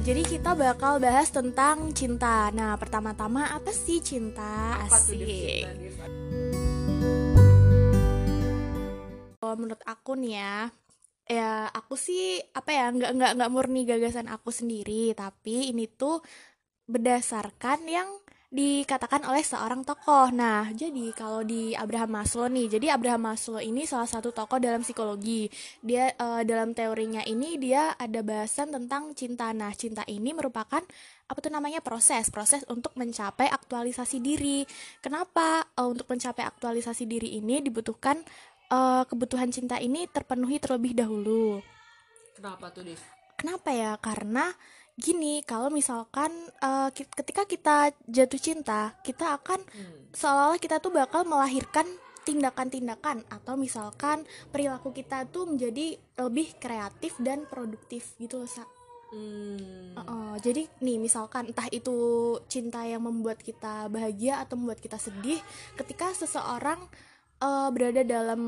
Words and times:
Jadi 0.00 0.24
kita 0.24 0.56
bakal 0.56 0.96
bahas 0.96 1.28
tentang 1.28 1.92
cinta. 1.92 2.48
Nah, 2.56 2.72
pertama-tama 2.80 3.52
apa 3.52 3.68
sih 3.68 4.00
cinta? 4.00 4.80
Apa 4.80 4.96
Asik. 4.96 5.28
cinta? 5.28 6.08
Kalau 9.36 9.54
menurut 9.60 9.84
aku 9.84 10.16
nih 10.16 10.40
ya, 10.40 10.56
ya 11.28 11.68
aku 11.68 12.00
sih 12.00 12.40
apa 12.56 12.72
ya 12.72 12.88
nggak 12.96 13.12
nggak 13.12 13.32
nggak 13.36 13.52
murni 13.52 13.84
gagasan 13.84 14.32
aku 14.32 14.48
sendiri, 14.48 15.12
tapi 15.12 15.68
ini 15.68 15.84
tuh 15.84 16.24
berdasarkan 16.88 17.84
yang 17.84 18.08
dikatakan 18.50 19.22
oleh 19.30 19.46
seorang 19.46 19.86
tokoh. 19.86 20.34
Nah, 20.34 20.70
jadi 20.74 21.14
kalau 21.14 21.46
di 21.46 21.74
Abraham 21.74 22.18
Maslow 22.18 22.50
nih, 22.50 22.66
jadi 22.78 22.98
Abraham 22.98 23.30
Maslow 23.30 23.62
ini 23.62 23.86
salah 23.86 24.10
satu 24.10 24.34
tokoh 24.34 24.58
dalam 24.58 24.82
psikologi. 24.82 25.46
Dia 25.82 26.10
eh, 26.12 26.42
dalam 26.42 26.74
teorinya 26.74 27.22
ini 27.22 27.56
dia 27.62 27.94
ada 27.94 28.20
bahasan 28.26 28.74
tentang 28.74 29.14
cinta. 29.14 29.54
Nah, 29.54 29.70
cinta 29.74 30.02
ini 30.10 30.34
merupakan 30.34 30.82
apa 31.30 31.38
tuh 31.38 31.54
namanya 31.54 31.78
proses, 31.78 32.26
proses 32.34 32.66
untuk 32.66 32.90
mencapai 32.98 33.46
aktualisasi 33.46 34.18
diri. 34.18 34.66
Kenapa 34.98 35.70
Eh, 35.80 35.88
untuk 35.88 36.06
mencapai 36.12 36.44
aktualisasi 36.44 37.08
diri 37.08 37.40
ini 37.40 37.64
dibutuhkan 37.64 38.20
eh, 38.70 39.02
kebutuhan 39.08 39.48
cinta 39.48 39.80
ini 39.80 40.04
terpenuhi 40.10 40.60
terlebih 40.60 40.92
dahulu. 40.92 41.64
Kenapa 42.36 42.68
tuh, 42.72 42.84
Dev? 42.84 43.00
Kenapa 43.40 43.72
ya? 43.72 43.96
Karena 43.96 44.52
gini, 45.00 45.40
kalau 45.42 45.72
misalkan 45.72 46.30
ki- 46.92 47.08
ketika 47.16 47.42
kita 47.48 47.76
jatuh 48.06 48.40
cinta, 48.40 48.94
kita 49.00 49.40
akan 49.40 49.64
Hmm. 49.64 50.12
seolah-olah 50.12 50.60
kita 50.60 50.78
tuh 50.78 50.92
bakal 50.92 51.24
melahirkan 51.24 51.88
tindakan-tindakan 52.20 53.24
atau 53.32 53.56
misalkan 53.56 54.28
perilaku 54.52 54.92
kita 54.92 55.24
tuh 55.32 55.48
menjadi 55.48 55.96
lebih 56.20 56.52
kreatif 56.60 57.16
dan 57.18 57.48
produktif 57.48 58.12
gitu 58.20 58.44
loh, 58.44 58.50
Sa. 58.50 58.68
Hmm. 59.10 59.98
Heeh, 59.98 60.32
jadi 60.38 60.62
nih 60.78 61.02
misalkan 61.02 61.50
entah 61.50 61.66
itu 61.74 61.96
cinta 62.46 62.86
yang 62.86 63.02
membuat 63.02 63.42
kita 63.42 63.90
bahagia 63.90 64.38
atau 64.38 64.54
membuat 64.54 64.78
kita 64.78 65.02
sedih, 65.02 65.42
ketika 65.74 66.14
seseorang 66.14 66.78
eh, 67.40 67.68
berada 67.72 68.02
dalam 68.04 68.42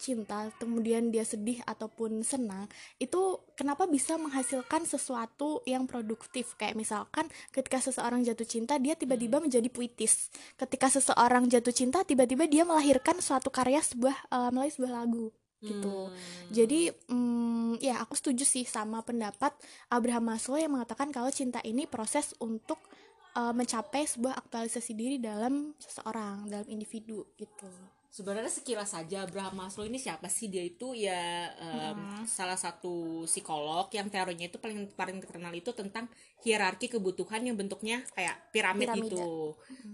cinta, 0.00 0.48
kemudian 0.56 1.12
dia 1.12 1.22
sedih 1.22 1.60
ataupun 1.68 2.24
senang, 2.24 2.66
itu 2.96 3.40
kenapa 3.54 3.84
bisa 3.84 4.16
menghasilkan 4.16 4.88
sesuatu 4.88 5.60
yang 5.68 5.84
produktif? 5.84 6.56
Kayak 6.56 6.80
misalkan 6.80 7.28
ketika 7.52 7.78
seseorang 7.84 8.24
jatuh 8.24 8.48
cinta, 8.48 8.80
dia 8.80 8.96
tiba-tiba 8.96 9.38
menjadi 9.38 9.68
puitis. 9.68 10.32
Ketika 10.56 10.88
seseorang 10.88 11.46
jatuh 11.52 11.74
cinta, 11.76 12.02
tiba-tiba 12.02 12.48
dia 12.48 12.64
melahirkan 12.64 13.20
suatu 13.20 13.52
karya 13.52 13.84
sebuah 13.84 14.16
eh, 14.32 14.50
melalui 14.50 14.72
sebuah 14.72 14.92
lagu 15.04 15.28
gitu. 15.64 16.12
Hmm. 16.12 16.52
Jadi, 16.52 16.92
mm, 16.92 17.80
ya 17.80 18.04
aku 18.04 18.14
setuju 18.14 18.44
sih 18.44 18.68
sama 18.68 19.00
pendapat 19.00 19.56
Abraham 19.88 20.36
Maslow 20.36 20.60
yang 20.60 20.76
mengatakan 20.76 21.08
kalau 21.08 21.32
cinta 21.32 21.58
ini 21.64 21.88
proses 21.88 22.36
untuk 22.38 22.78
uh, 23.34 23.52
mencapai 23.52 24.06
sebuah 24.06 24.34
aktualisasi 24.38 24.92
diri 24.94 25.16
dalam 25.18 25.74
seseorang, 25.78 26.48
dalam 26.48 26.66
individu 26.66 27.26
gitu. 27.36 27.68
Sebenarnya 28.14 28.46
sekilas 28.46 28.94
saja 28.94 29.26
Abraham 29.26 29.58
Maslow 29.58 29.90
ini 29.90 29.98
siapa 29.98 30.30
sih 30.30 30.46
dia 30.46 30.62
itu 30.62 30.94
ya 30.94 31.50
em, 31.58 31.98
Hmm. 31.98 32.22
salah 32.30 32.54
satu 32.54 33.26
psikolog 33.26 33.90
yang 33.90 34.06
teorinya 34.06 34.46
itu 34.46 34.54
paling 34.62 34.86
paling 34.94 35.18
terkenal 35.18 35.50
itu 35.50 35.74
tentang 35.74 36.06
hierarki 36.46 36.86
kebutuhan 36.86 37.42
yang 37.42 37.58
bentuknya 37.58 38.06
kayak 38.14 38.38
piramid 38.54 38.86
Piramida. 38.86 39.18
itu. 39.18 39.26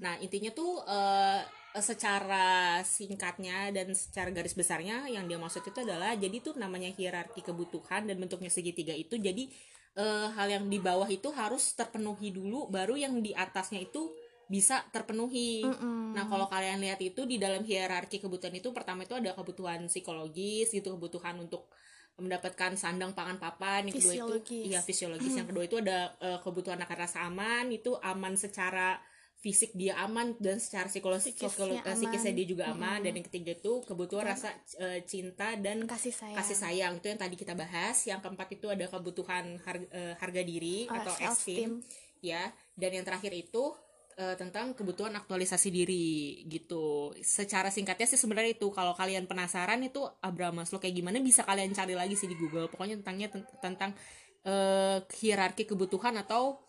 Nah 0.04 0.20
intinya 0.20 0.52
tuh 0.52 0.84
eh, 0.84 1.40
secara 1.80 2.82
singkatnya 2.84 3.70
dan 3.72 3.94
secara 3.96 4.28
garis 4.34 4.52
besarnya 4.52 5.06
yang 5.08 5.24
dia 5.24 5.38
maksud 5.38 5.64
itu 5.64 5.80
adalah 5.80 6.12
jadi 6.12 6.36
tuh 6.42 6.58
namanya 6.60 6.90
hierarki 6.92 7.40
kebutuhan 7.40 8.04
dan 8.04 8.20
bentuknya 8.20 8.50
segitiga 8.50 8.92
itu 8.92 9.16
jadi 9.16 9.46
eh, 9.96 10.28
hal 10.34 10.48
yang 10.50 10.64
di 10.68 10.78
bawah 10.78 11.08
itu 11.08 11.30
harus 11.34 11.74
terpenuhi 11.74 12.30
dulu 12.30 12.68
baru 12.70 12.94
yang 12.94 13.18
di 13.22 13.34
atasnya 13.34 13.82
itu 13.82 14.10
bisa 14.50 14.82
terpenuhi. 14.90 15.62
Mm-mm. 15.62 16.10
Nah, 16.10 16.26
kalau 16.26 16.50
kalian 16.50 16.82
lihat 16.82 16.98
itu 16.98 17.22
di 17.22 17.38
dalam 17.38 17.62
hierarki 17.62 18.18
kebutuhan 18.18 18.50
itu 18.58 18.74
pertama 18.74 19.06
itu 19.06 19.14
ada 19.14 19.30
kebutuhan 19.38 19.86
psikologis 19.86 20.74
gitu, 20.74 20.98
kebutuhan 20.98 21.38
untuk 21.38 21.70
mendapatkan 22.18 22.74
sandang 22.74 23.14
pangan 23.14 23.38
papan, 23.38 23.88
yang 23.88 23.96
kedua 23.96 24.12
itu 24.12 24.20
Fisiologis. 24.20 24.64
iya 24.66 24.80
fisiologis, 24.82 25.32
yang 25.38 25.48
kedua 25.48 25.64
itu 25.64 25.78
ada 25.80 26.12
eh, 26.18 26.38
kebutuhan 26.42 26.82
akan 26.82 26.96
rasa 26.98 27.24
aman, 27.24 27.70
itu 27.70 27.94
aman 28.02 28.34
secara 28.34 28.98
fisik 29.40 29.72
dia 29.72 29.96
aman 30.04 30.36
dan 30.36 30.60
secara 30.60 30.84
psikologis 30.84 31.32
Psikisnya 31.32 31.48
psikolo- 31.48 31.80
eh, 31.80 31.96
psikisnya 31.96 32.32
dia 32.36 32.46
juga 32.46 32.64
aman. 32.76 33.00
Dan 33.00 33.16
yang 33.16 33.24
ketiga 33.24 33.56
itu 33.56 33.80
kebutuhan 33.88 34.36
rasa 34.36 34.52
eh, 34.76 35.00
cinta 35.08 35.56
dan 35.56 35.88
kasih 35.88 36.12
sayang. 36.12 36.36
kasih 36.36 36.56
sayang. 36.60 36.92
Itu 37.00 37.08
yang 37.08 37.16
tadi 37.16 37.40
kita 37.40 37.56
bahas. 37.56 37.96
Yang 38.04 38.20
keempat 38.20 38.48
itu 38.52 38.68
ada 38.68 38.84
kebutuhan 38.84 39.56
harga, 39.64 39.88
eh, 39.96 40.14
harga 40.20 40.42
diri 40.44 40.84
Uh, 40.84 40.96
atau 41.00 41.14
esteem. 41.24 41.80
Ya. 42.20 42.52
Dan 42.76 43.00
yang 43.00 43.04
terakhir 43.08 43.32
itu 43.32 43.72
tentang 44.20 44.76
kebutuhan 44.76 45.16
aktualisasi 45.16 45.72
diri 45.72 46.44
gitu. 46.44 47.08
Secara 47.24 47.72
singkatnya 47.72 48.04
sih 48.04 48.20
sebenarnya 48.20 48.52
itu. 48.52 48.68
Kalau 48.68 48.92
kalian 48.92 49.24
penasaran 49.24 49.80
itu 49.80 50.04
Abraham 50.20 50.60
Maslow 50.60 50.76
kayak 50.76 50.92
gimana 50.92 51.24
bisa 51.24 51.40
kalian 51.40 51.72
cari 51.72 51.96
lagi 51.96 52.20
sih 52.20 52.28
di 52.28 52.36
Google. 52.36 52.68
Pokoknya 52.68 53.00
tentangnya 53.00 53.32
ten- 53.32 53.48
tentang 53.64 53.96
eh, 54.44 55.00
hierarki 55.24 55.64
kebutuhan 55.64 56.20
atau 56.20 56.60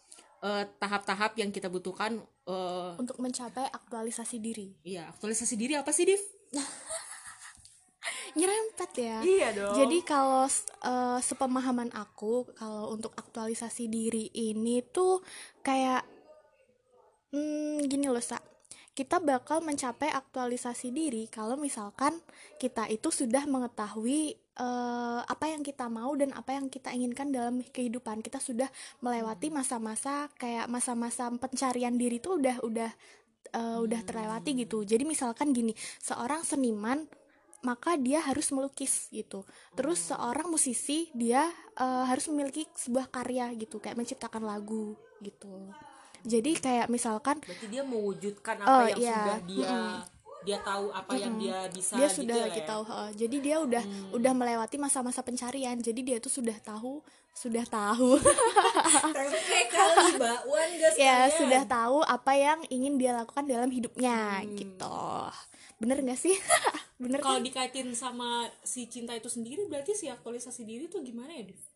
tahap-tahap 0.81 1.37
yang 1.37 1.53
kita 1.53 1.69
butuhkan 1.69 2.17
eh 2.47 2.91
Untuk 2.97 3.17
mencapai 3.21 3.69
aktualisasi 3.69 4.37
diri. 4.41 4.73
iya 4.85 5.09
aktualisasi 5.13 5.55
diri 5.57 5.73
apa 5.77 5.93
sih 5.93 6.05
Div? 6.05 6.21
Nyerempet 8.37 8.91
ya. 8.95 9.17
Iya 9.21 9.47
dong 9.51 9.75
Jadi 9.75 9.97
kalau 10.07 10.47
uh, 10.47 11.19
sepemahaman 11.19 11.91
aku 11.91 12.47
kalau 12.55 12.95
untuk 12.95 13.11
aktualisasi 13.13 13.91
diri 13.91 14.31
ini 14.31 14.81
tuh 14.87 15.19
kayak 15.61 16.07
hmm, 17.35 17.85
gini 17.87 18.07
loh 18.07 18.23
sa 18.23 18.39
kita 18.91 19.23
bakal 19.23 19.63
mencapai 19.63 20.11
aktualisasi 20.11 20.91
diri 20.91 21.31
kalau 21.31 21.55
misalkan 21.55 22.19
kita 22.59 22.91
itu 22.91 23.07
sudah 23.07 23.47
mengetahui 23.47 24.35
eh, 24.35 25.21
apa 25.23 25.45
yang 25.47 25.63
kita 25.63 25.87
mau 25.87 26.11
dan 26.19 26.35
apa 26.35 26.59
yang 26.59 26.67
kita 26.67 26.91
inginkan 26.91 27.31
dalam 27.31 27.63
kehidupan. 27.63 28.19
Kita 28.19 28.43
sudah 28.43 28.67
melewati 28.99 29.47
masa-masa 29.47 30.27
kayak 30.35 30.67
masa-masa 30.67 31.31
pencarian 31.31 31.95
diri 31.95 32.19
tuh 32.19 32.43
udah 32.43 32.59
udah 32.67 32.91
eh, 33.55 33.79
udah 33.79 34.01
terlewati 34.03 34.59
gitu. 34.59 34.83
Jadi 34.83 35.07
misalkan 35.07 35.55
gini 35.55 35.71
seorang 36.03 36.43
seniman 36.43 37.07
maka 37.61 37.93
dia 37.95 38.19
harus 38.19 38.51
melukis 38.51 39.07
gitu. 39.13 39.47
Terus 39.77 40.11
seorang 40.11 40.51
musisi 40.51 41.07
dia 41.15 41.47
eh, 41.79 42.05
harus 42.11 42.27
memiliki 42.27 42.67
sebuah 42.75 43.07
karya 43.07 43.55
gitu, 43.55 43.79
kayak 43.79 43.95
menciptakan 43.95 44.43
lagu 44.43 44.99
gitu. 45.23 45.71
Jadi 46.23 46.51
kayak 46.57 46.87
misalkan 46.87 47.41
berarti 47.41 47.67
dia 47.67 47.83
mewujudkan 47.85 48.55
apa 48.61 48.93
yang 48.93 48.99
iya. 48.99 49.17
sudah 49.17 49.39
dia 49.45 49.77
dia 50.41 50.57
tahu 50.65 50.89
apa 50.89 51.13
yang 51.13 51.37
dia 51.37 51.69
bisa 51.69 51.93
dia 51.93 52.09
gitu 52.09 52.17
sudah 52.25 52.35
ya, 52.35 52.43
lagi 52.49 52.61
ya? 52.61 52.65
tahu, 52.65 52.83
heeh. 52.89 53.09
jadi 53.13 53.37
dia 53.37 53.55
udah 53.61 53.83
udah 54.17 54.33
melewati 54.33 54.77
masa-masa 54.81 55.21
pencarian. 55.21 55.77
Jadi 55.77 56.01
dia 56.01 56.17
tuh 56.17 56.33
sudah 56.33 56.57
tahu, 56.57 57.05
sudah 57.37 57.61
tahu, 57.69 58.17
kali 59.73 60.07
mbak 60.17 60.41
Wan 60.49 60.71
gas 60.81 60.93
ya 60.97 61.29
sudah 61.29 61.63
tahu 61.69 62.01
apa 62.03 62.33
yang 62.33 62.59
ingin 62.73 62.97
dia 62.97 63.13
lakukan 63.13 63.45
dalam 63.45 63.69
hidupnya 63.69 64.41
gitu. 64.57 65.29
Bener 65.81 65.97
gak 66.05 66.19
sih? 66.19 66.37
Bener 67.01 67.17
kalau 67.17 67.41
kan? 67.41 67.45
dikaitin 67.45 67.89
sama 67.97 68.45
si 68.61 68.85
cinta 68.85 69.17
itu 69.17 69.25
sendiri 69.25 69.65
berarti 69.65 69.97
si 69.97 70.05
aktualisasi 70.05 70.61
diri 70.61 70.85
tuh 70.85 71.01
gimana 71.01 71.33
ya 71.33 71.49
Div? 71.49 71.70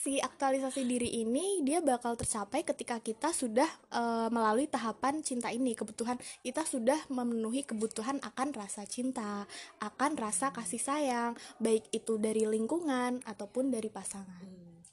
Si 0.00 0.16
aktualisasi 0.16 0.88
diri 0.88 1.20
ini 1.20 1.60
dia 1.60 1.84
bakal 1.84 2.16
tercapai 2.16 2.64
ketika 2.64 2.96
kita 3.04 3.36
sudah 3.36 3.68
eh, 3.92 4.28
melalui 4.32 4.64
tahapan 4.64 5.20
cinta 5.20 5.52
ini. 5.52 5.76
Kebutuhan 5.76 6.16
kita 6.40 6.64
sudah 6.64 6.96
memenuhi 7.12 7.68
kebutuhan 7.68 8.16
akan 8.24 8.48
rasa 8.56 8.88
cinta 8.88 9.44
akan 9.84 10.16
rasa 10.16 10.56
kasih 10.56 10.80
sayang 10.80 11.36
baik 11.60 11.92
itu 11.92 12.16
dari 12.16 12.48
lingkungan 12.48 13.20
ataupun 13.28 13.68
dari 13.68 13.92
pasangan. 13.92 14.40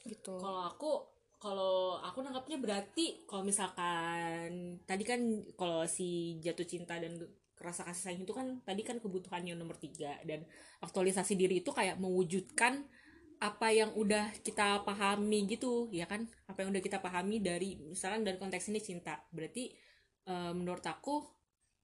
Gitu. 0.03 0.35
Kalau 0.43 0.67
aku 0.67 0.91
kalau 1.39 2.01
aku 2.03 2.25
nangkapnya 2.25 2.59
berarti 2.59 3.23
kalau 3.23 3.47
misalkan 3.47 4.81
tadi 4.83 5.03
kan 5.07 5.21
kalau 5.55 5.87
si 5.87 6.41
jatuh 6.43 6.67
cinta 6.67 6.99
dan 6.99 7.15
rasa 7.57 7.87
kasih 7.87 8.03
sayang 8.11 8.21
itu 8.27 8.33
kan 8.35 8.59
tadi 8.67 8.83
kan 8.83 8.99
kebutuhannya 8.99 9.57
nomor 9.57 9.79
tiga 9.79 10.19
dan 10.27 10.45
aktualisasi 10.83 11.33
diri 11.33 11.65
itu 11.65 11.73
kayak 11.73 11.97
mewujudkan 11.97 12.85
apa 13.37 13.69
yang 13.69 13.93
udah 13.93 14.33
kita 14.41 14.81
pahami 14.81 15.45
gitu 15.49 15.89
ya 15.93 16.05
kan? 16.09 16.25
Apa 16.49 16.65
yang 16.65 16.69
udah 16.73 16.83
kita 16.83 16.97
pahami 17.01 17.37
dari 17.41 17.77
misalkan 17.77 18.25
dari 18.25 18.37
konteks 18.41 18.69
ini 18.73 18.79
cinta. 18.81 19.21
Berarti 19.29 19.69
eh, 20.27 20.51
menurut 20.53 20.85
aku 20.85 21.23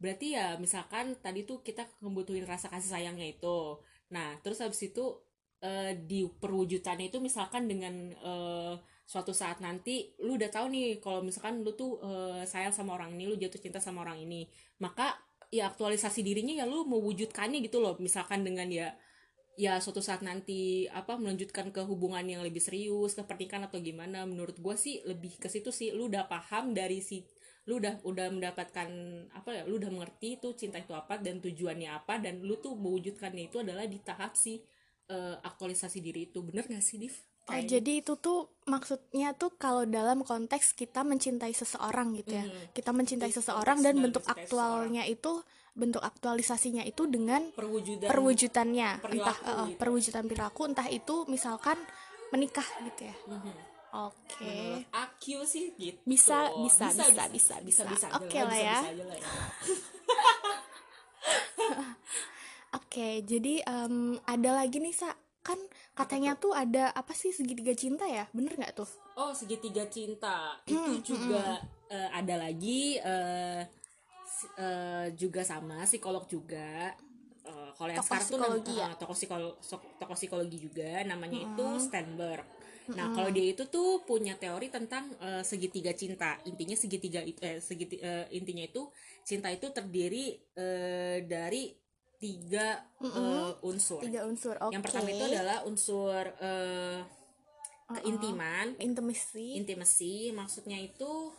berarti 0.01 0.35
ya 0.35 0.59
misalkan 0.59 1.15
tadi 1.23 1.47
tuh 1.47 1.63
kita 1.63 1.87
ngebutuhin 2.03 2.43
rasa 2.49 2.67
kasih 2.73 2.91
sayangnya 2.97 3.27
itu. 3.29 3.79
Nah 4.11 4.37
terus 4.41 4.59
habis 4.65 4.81
itu 4.83 5.21
eh, 5.61 5.93
di 5.95 6.25
perwujudannya 6.27 7.07
itu 7.09 7.19
misalkan 7.21 7.69
dengan 7.69 7.93
eh, 8.13 8.73
suatu 9.03 9.31
saat 9.35 9.59
nanti 9.61 10.15
lu 10.23 10.39
udah 10.39 10.49
tahu 10.49 10.71
nih 10.73 10.97
kalau 11.03 11.21
misalkan 11.21 11.61
lu 11.61 11.71
tuh 11.77 12.01
eh, 12.01 12.43
sayang 12.49 12.73
sama 12.73 12.97
orang 12.97 13.13
ini 13.15 13.29
lu 13.29 13.35
jatuh 13.37 13.61
cinta 13.61 13.79
sama 13.79 14.03
orang 14.03 14.19
ini. 14.25 14.49
Maka 14.81 15.15
ya 15.53 15.69
aktualisasi 15.69 16.25
dirinya 16.25 16.53
ya 16.61 16.65
lu 16.65 16.83
mewujudkannya 16.89 17.61
gitu 17.61 17.77
loh. 17.83 17.95
Misalkan 18.01 18.41
dengan 18.41 18.67
ya 18.73 18.89
ya 19.53 19.77
suatu 19.77 20.01
saat 20.01 20.25
nanti 20.25 20.89
apa 20.89 21.13
melanjutkan 21.13 21.69
ke 21.69 21.85
hubungan 21.85 22.25
yang 22.25 22.41
lebih 22.41 22.57
serius 22.57 23.13
ke 23.13 23.21
pernikahan 23.21 23.69
atau 23.69 23.77
gimana 23.77 24.25
menurut 24.25 24.57
gue 24.57 24.75
sih 24.77 25.05
lebih 25.05 25.37
ke 25.37 25.45
situ 25.45 25.69
sih 25.69 25.93
lu 25.93 26.09
udah 26.09 26.25
paham 26.25 26.73
dari 26.73 27.05
si 27.05 27.21
lu 27.69 27.79
udah 27.79 28.03
udah 28.03 28.27
mendapatkan 28.33 28.89
apa 29.31 29.49
ya 29.55 29.63
lu 29.63 29.79
udah 29.79 29.87
mengerti 29.93 30.41
tuh 30.41 30.51
cinta 30.57 30.81
itu 30.81 30.91
apa 30.91 31.15
dan 31.21 31.39
tujuannya 31.39 31.95
apa 31.95 32.19
dan 32.19 32.43
lu 32.43 32.59
tuh 32.59 32.75
mewujudkannya 32.75 33.47
itu 33.47 33.63
adalah 33.63 33.87
di 33.87 34.03
tahap 34.03 34.35
si 34.35 34.59
uh, 35.07 35.39
aktualisasi 35.39 36.03
diri 36.03 36.27
itu 36.27 36.43
bener 36.43 36.67
gak 36.67 36.83
sih 36.83 36.99
Div? 36.99 37.15
Oh 37.43 37.59
jadi 37.59 37.99
itu 37.99 38.15
tuh 38.19 38.55
maksudnya 38.71 39.35
tuh 39.35 39.51
kalau 39.59 39.83
dalam 39.83 40.23
konteks 40.23 40.79
kita 40.79 41.03
mencintai 41.03 41.51
seseorang 41.51 42.15
gitu 42.15 42.39
ya 42.39 42.47
mm. 42.47 42.71
kita 42.71 42.95
mencintai 42.95 43.31
itu 43.31 43.43
seseorang 43.43 43.83
dan 43.83 43.99
bentuk 43.99 44.23
aktualnya 44.23 45.03
seseorang. 45.03 45.19
itu 45.19 45.33
bentuk 45.73 46.05
aktualisasinya 46.05 46.85
itu 46.85 47.09
dengan 47.09 47.49
perwujudan 47.57 48.05
perwujudannya 48.05 48.89
entah 49.09 49.37
uh, 49.41 49.65
gitu. 49.65 49.77
perwujudan 49.81 50.23
perilaku 50.29 50.69
entah 50.69 50.85
itu 50.85 51.25
misalkan 51.25 51.81
menikah 52.29 52.65
gitu 52.85 53.09
ya 53.09 53.15
mm-hmm. 53.25 53.55
oke 53.97 54.13
okay. 54.29 54.85
aku 54.93 55.41
sih 55.49 55.73
gitu 55.73 55.97
bisa 56.05 56.53
bisa 56.61 56.93
bisa 56.93 57.05
bisa 57.09 57.25
bisa, 57.33 57.55
bisa, 57.65 57.83
bisa. 57.89 58.07
oke 58.13 58.29
okay 58.29 58.41
lah 58.45 58.53
ya, 58.57 58.65
ya. 58.65 58.79
oke 62.77 62.85
okay, 62.85 63.25
jadi 63.25 63.65
um, 63.65 64.21
ada 64.29 64.53
lagi 64.53 64.77
nih 64.77 64.93
sa 64.93 65.09
kan 65.43 65.59
katanya 65.97 66.39
tuh 66.39 66.55
ada 66.55 66.93
apa 66.95 67.11
sih 67.17 67.33
segitiga 67.33 67.75
cinta 67.75 68.07
ya 68.07 68.29
bener 68.31 68.55
nggak 68.55 68.77
tuh 68.77 68.89
oh 69.19 69.33
segitiga 69.33 69.89
cinta 69.89 70.57
itu 70.69 71.01
hmm, 71.01 71.01
juga 71.01 71.59
hmm. 71.59 71.81
Uh, 71.93 72.09
ada 72.09 72.41
lagi 72.41 72.97
uh, 73.05 73.61
uh, 74.59 75.07
juga 75.15 75.41
sama 75.45 75.83
psikolog 75.87 76.25
juga 76.27 76.93
uh, 77.47 77.71
kalau 77.75 77.91
yang 77.91 78.03
sekarang 78.03 78.29
tuh 78.29 78.39
uh, 78.39 78.77
ya? 78.77 78.89
toko 78.95 79.13
psikolog 79.15 79.53
toko 79.99 80.13
psikologi 80.15 80.57
juga 80.59 81.03
namanya 81.07 81.39
hmm. 81.39 81.47
itu 81.53 81.67
Stenberg 81.79 82.45
nah 82.83 83.07
hmm. 83.07 83.15
kalau 83.15 83.29
dia 83.31 83.45
itu 83.55 83.63
tuh 83.71 84.03
punya 84.03 84.35
teori 84.35 84.67
tentang 84.67 85.07
uh, 85.23 85.39
segitiga 85.39 85.95
cinta 85.95 86.35
intinya 86.43 86.75
segitiga 86.75 87.23
eh, 87.23 87.63
segiti, 87.63 87.95
uh, 88.03 88.27
intinya 88.27 88.67
itu 88.67 88.91
cinta 89.23 89.47
itu 89.47 89.71
terdiri 89.71 90.35
uh, 90.59 91.23
dari 91.23 91.71
tiga 92.23 92.79
mm 93.03 93.09
-hmm. 93.11 93.19
uh, 93.19 93.67
unsur. 93.67 93.99
Tiga 93.99 94.23
unsur. 94.23 94.55
Okay. 94.55 94.71
Yang 94.71 94.83
pertama 94.87 95.07
itu 95.11 95.25
adalah 95.27 95.57
unsur 95.67 96.23
uh, 96.39 97.03
keintiman, 97.99 98.79
intimacy. 98.79 99.59
Intimacy 99.59 100.31
maksudnya 100.31 100.79
itu 100.79 101.35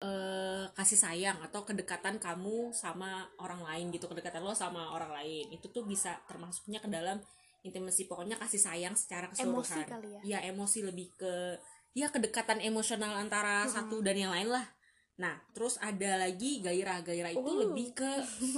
uh, 0.00 0.64
kasih 0.74 0.98
sayang 0.98 1.38
atau 1.44 1.62
kedekatan 1.62 2.20
kamu 2.20 2.72
sama 2.72 3.28
orang 3.40 3.62
lain 3.62 3.92
gitu, 3.94 4.08
kedekatan 4.10 4.42
lo 4.44 4.52
sama 4.52 4.92
orang 4.92 5.12
lain. 5.22 5.52
Itu 5.52 5.68
tuh 5.70 5.84
bisa 5.84 6.18
termasuknya 6.26 6.80
ke 6.80 6.88
dalam 6.88 7.20
intimacy. 7.62 8.08
Pokoknya 8.08 8.36
kasih 8.40 8.60
sayang 8.60 8.94
secara 8.96 9.28
keseluruhan. 9.32 9.62
Emosi 9.62 9.80
kali 9.86 10.08
ya. 10.08 10.20
Ya, 10.24 10.38
emosi 10.48 10.78
lebih 10.84 11.12
ke 11.16 11.60
ya 11.96 12.12
kedekatan 12.12 12.60
emosional 12.60 13.16
antara 13.16 13.64
hmm. 13.64 13.72
satu 13.72 14.04
dan 14.04 14.20
yang 14.20 14.32
lain 14.32 14.52
lah 14.52 14.68
Nah, 15.16 15.32
terus 15.56 15.80
ada 15.80 16.20
lagi 16.20 16.60
gairah-gairah 16.60 17.32
itu 17.32 17.48
uh. 17.48 17.60
lebih 17.64 17.96
ke 17.96 18.10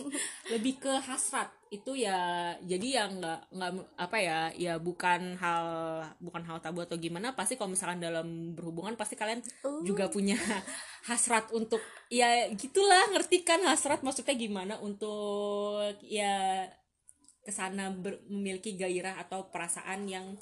lebih 0.55 0.83
ke 0.83 0.91
hasrat. 1.07 1.47
Itu 1.71 1.95
ya 1.95 2.51
jadi 2.67 3.03
yang 3.03 3.23
nggak 3.23 3.41
nggak 3.55 3.71
apa 3.95 4.17
ya, 4.19 4.41
ya 4.59 4.75
bukan 4.83 5.39
hal 5.39 5.67
bukan 6.19 6.43
hal 6.43 6.59
tabu 6.59 6.83
atau 6.83 6.99
gimana, 6.99 7.39
pasti 7.39 7.55
kalau 7.55 7.71
misalkan 7.71 8.03
dalam 8.03 8.59
berhubungan 8.59 8.99
pasti 8.99 9.15
kalian 9.15 9.39
uh. 9.63 9.87
juga 9.87 10.11
punya 10.11 10.35
hasrat 11.07 11.53
untuk 11.55 11.79
ya 12.11 12.49
gitulah, 12.57 13.13
ngerti 13.15 13.47
kan 13.47 13.63
hasrat 13.63 14.03
maksudnya 14.03 14.35
gimana 14.35 14.75
untuk 14.83 15.95
ya 16.03 16.67
ke 17.45 17.53
sana 17.55 17.95
memiliki 18.29 18.77
gairah 18.77 19.23
atau 19.25 19.49
perasaan 19.49 20.05
yang 20.05 20.37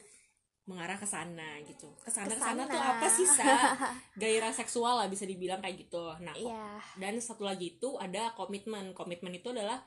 mengarah 0.66 0.98
ke 0.98 1.06
sana 1.06 1.62
gitu. 1.62 1.86
Ke 2.02 2.10
sana 2.10 2.34
ke 2.34 2.42
sana 2.42 2.66
tuh 2.66 2.82
apa 2.82 3.06
sih 3.06 3.22
sa? 3.22 3.78
Gairah 4.22 4.50
seksual 4.50 4.98
lah 4.98 5.06
bisa 5.06 5.22
dibilang 5.22 5.62
kayak 5.62 5.86
gitu. 5.86 6.10
Nah 6.18 6.34
yeah. 6.34 6.82
dan 6.98 7.22
satu 7.22 7.46
lagi 7.46 7.78
itu 7.78 7.94
ada 8.02 8.34
komitmen. 8.34 8.90
Komitmen 8.90 9.30
itu 9.38 9.54
adalah 9.54 9.78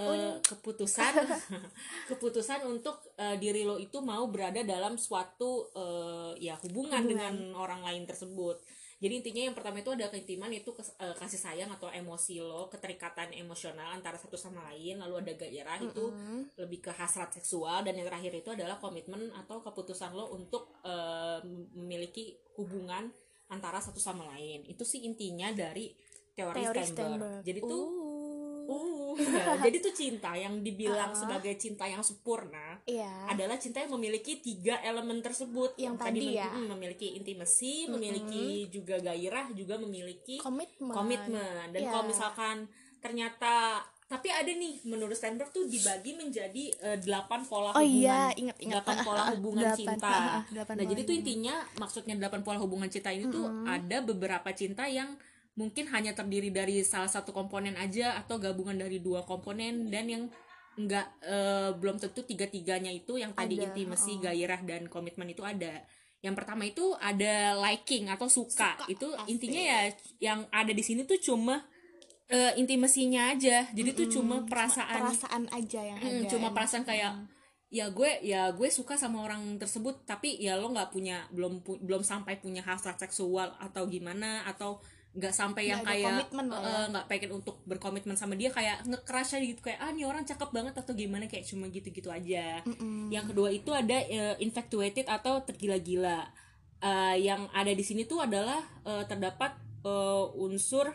uh, 0.00 0.40
keputusan 0.40 1.12
keputusan 2.10 2.64
untuk 2.64 2.96
uh, 3.20 3.36
diri 3.36 3.68
lo 3.68 3.76
itu 3.76 4.00
mau 4.00 4.24
berada 4.32 4.64
dalam 4.64 4.96
suatu 4.96 5.68
uh, 5.76 6.32
ya 6.40 6.56
hubungan, 6.64 7.04
hubungan. 7.04 7.08
dengan 7.08 7.34
orang 7.52 7.84
lain 7.84 8.08
tersebut 8.08 8.56
jadi 9.02 9.18
intinya 9.18 9.42
yang 9.50 9.56
pertama 9.58 9.82
itu 9.82 9.90
ada 9.90 10.06
keintiman 10.14 10.54
itu 10.54 10.70
uh, 10.70 11.16
kasih 11.18 11.42
sayang 11.42 11.74
atau 11.74 11.90
emosi 11.90 12.38
lo 12.38 12.70
keterikatan 12.70 13.34
emosional 13.34 13.90
antara 13.90 14.14
satu 14.14 14.38
sama 14.38 14.62
lain 14.70 15.02
lalu 15.02 15.26
ada 15.26 15.32
gairah 15.34 15.82
mm 15.82 15.82
-hmm. 15.82 15.90
itu 15.90 16.04
lebih 16.62 16.78
ke 16.86 16.92
hasrat 16.94 17.34
seksual 17.34 17.82
dan 17.82 17.98
yang 17.98 18.06
terakhir 18.06 18.30
itu 18.30 18.54
adalah 18.54 18.78
komitmen 18.78 19.34
atau 19.34 19.58
keputusan 19.58 20.14
lo 20.14 20.30
untuk 20.30 20.70
uh, 20.86 21.42
memiliki 21.74 22.38
hubungan 22.54 23.10
antara 23.50 23.82
satu 23.82 23.98
sama 23.98 24.30
lain 24.38 24.62
itu 24.70 24.86
sih 24.86 25.02
intinya 25.02 25.50
dari 25.50 25.92
teori, 26.32 26.62
teori 26.64 26.82
Stenberg. 26.86 26.94
Stenberg. 26.94 27.42
jadi 27.44 27.60
tuh 27.60 27.84
uh 28.68 29.14
ya, 29.18 29.56
jadi 29.66 29.76
tuh 29.82 29.94
cinta 29.94 30.30
yang 30.34 30.60
dibilang 30.60 31.12
uh, 31.12 31.18
sebagai 31.18 31.54
cinta 31.60 31.84
yang 31.86 32.00
sempurna 32.00 32.80
yeah. 32.88 33.28
adalah 33.28 33.56
cinta 33.60 33.82
yang 33.82 33.92
memiliki 33.94 34.40
tiga 34.40 34.80
elemen 34.82 35.20
tersebut 35.20 35.76
yang, 35.76 35.96
tadi, 35.96 36.36
ya 36.36 36.50
hmm, 36.50 36.72
memiliki 36.72 37.16
intimasi 37.16 37.86
mm-hmm. 37.86 37.92
memiliki 37.92 38.44
juga 38.72 38.96
gairah 39.00 39.52
juga 39.52 39.76
memiliki 39.78 40.40
komitmen 40.40 40.92
komitmen 40.94 41.72
dan 41.72 41.80
yeah. 41.80 41.90
kalau 41.92 42.04
misalkan 42.08 42.56
ternyata 43.02 43.82
tapi 44.12 44.28
ada 44.28 44.52
nih 44.52 44.84
menurut 44.84 45.16
Steinberg 45.16 45.48
tuh 45.56 45.64
dibagi 45.64 46.12
menjadi 46.12 46.68
uh, 46.84 46.98
delapan 47.00 47.48
pola 47.48 47.72
oh, 47.72 47.80
hubungan 47.80 47.88
iya, 47.88 48.28
ingat, 48.36 48.56
ingat. 48.60 48.84
delapan 48.84 48.96
pola 49.00 49.22
hubungan 49.32 49.64
delapan, 49.64 49.80
cinta 49.80 50.12
uh, 50.12 50.42
delapan 50.52 50.74
nah 50.76 50.84
jadi 50.84 51.00
tuh 51.08 51.14
intinya 51.16 51.54
maksudnya 51.80 52.14
delapan 52.20 52.40
pola 52.44 52.58
hubungan 52.60 52.92
cinta 52.92 53.08
ini 53.08 53.24
mm 53.24 53.32
-hmm. 53.32 53.36
tuh 53.40 53.46
ada 53.64 53.96
beberapa 54.04 54.48
cinta 54.52 54.84
yang 54.84 55.16
mungkin 55.52 55.84
hanya 55.92 56.16
terdiri 56.16 56.48
dari 56.48 56.80
salah 56.80 57.12
satu 57.12 57.34
komponen 57.34 57.76
aja 57.76 58.16
atau 58.16 58.40
gabungan 58.40 58.76
dari 58.76 59.04
dua 59.04 59.24
komponen 59.28 59.92
dan 59.92 60.08
yang 60.08 60.24
enggak 60.80 61.04
uh, 61.28 61.76
belum 61.76 62.00
tentu 62.00 62.24
tiga-tiganya 62.24 62.88
itu 62.88 63.20
yang 63.20 63.36
tadi 63.36 63.60
ada, 63.60 63.68
intimasi, 63.68 64.16
oh. 64.16 64.20
gairah 64.24 64.60
dan 64.64 64.88
komitmen 64.88 65.28
itu 65.28 65.44
ada. 65.44 65.84
Yang 66.24 66.34
pertama 66.38 66.62
itu 66.64 66.96
ada 66.96 67.58
liking 67.60 68.08
atau 68.08 68.30
suka. 68.30 68.78
suka 68.80 68.88
itu 68.88 69.08
pasti. 69.12 69.28
intinya 69.28 69.62
ya 69.62 69.80
yang 70.22 70.40
ada 70.48 70.72
di 70.72 70.80
sini 70.80 71.04
tuh 71.04 71.20
cuma 71.20 71.60
uh, 72.32 72.52
intimasinya 72.56 73.36
aja. 73.36 73.68
Jadi 73.68 73.90
mm 73.92 73.96
-hmm. 73.98 74.00
tuh 74.00 74.08
cuma 74.16 74.36
perasaan 74.48 74.88
cuma 74.88 75.04
perasaan 75.12 75.44
aja 75.52 75.80
yang 75.84 75.98
mm, 76.00 76.08
ada. 76.08 76.30
Cuma 76.32 76.48
perasaan 76.56 76.84
kayak 76.88 77.12
mm. 77.20 77.26
ya 77.68 77.86
gue 77.92 78.10
ya 78.24 78.42
gue 78.56 78.68
suka 78.72 78.96
sama 78.96 79.20
orang 79.28 79.60
tersebut 79.60 80.08
tapi 80.08 80.40
ya 80.40 80.56
lo 80.56 80.72
nggak 80.72 80.88
punya 80.88 81.24
belum 81.32 81.60
pu 81.60 81.80
belum 81.84 82.00
sampai 82.00 82.40
punya 82.40 82.64
hasrat 82.64 82.96
seksual 82.96 83.52
atau 83.60 83.84
gimana 83.88 84.44
atau 84.48 84.80
nggak 85.12 85.34
sampai 85.36 85.68
yang 85.68 85.84
gak 85.84 85.92
kayak 85.92 86.24
ya. 86.24 86.40
Eh, 86.40 86.86
nggak 86.88 87.04
uh, 87.04 87.08
pengen 87.08 87.30
untuk 87.36 87.60
berkomitmen 87.68 88.16
sama 88.16 88.32
dia 88.32 88.48
kayak 88.48 88.88
ngekerasa 88.88 89.36
gitu 89.44 89.60
kayak 89.60 89.76
ah 89.84 89.92
nih 89.92 90.08
orang 90.08 90.24
cakep 90.24 90.48
banget 90.48 90.72
atau 90.72 90.96
gimana 90.96 91.28
kayak 91.28 91.44
cuma 91.44 91.68
gitu-gitu 91.68 92.08
aja 92.08 92.64
mm 92.64 92.74
-mm. 92.80 93.00
yang 93.12 93.28
kedua 93.28 93.52
itu 93.52 93.68
ada 93.76 94.00
uh, 94.08 94.36
infatuated 94.40 95.04
atau 95.12 95.44
tergila-gila 95.44 96.24
uh, 96.80 97.16
yang 97.20 97.44
ada 97.52 97.72
di 97.76 97.84
sini 97.84 98.08
tuh 98.08 98.24
adalah 98.24 98.64
uh, 98.88 99.04
terdapat 99.04 99.52
uh, 99.84 100.32
unsur 100.32 100.88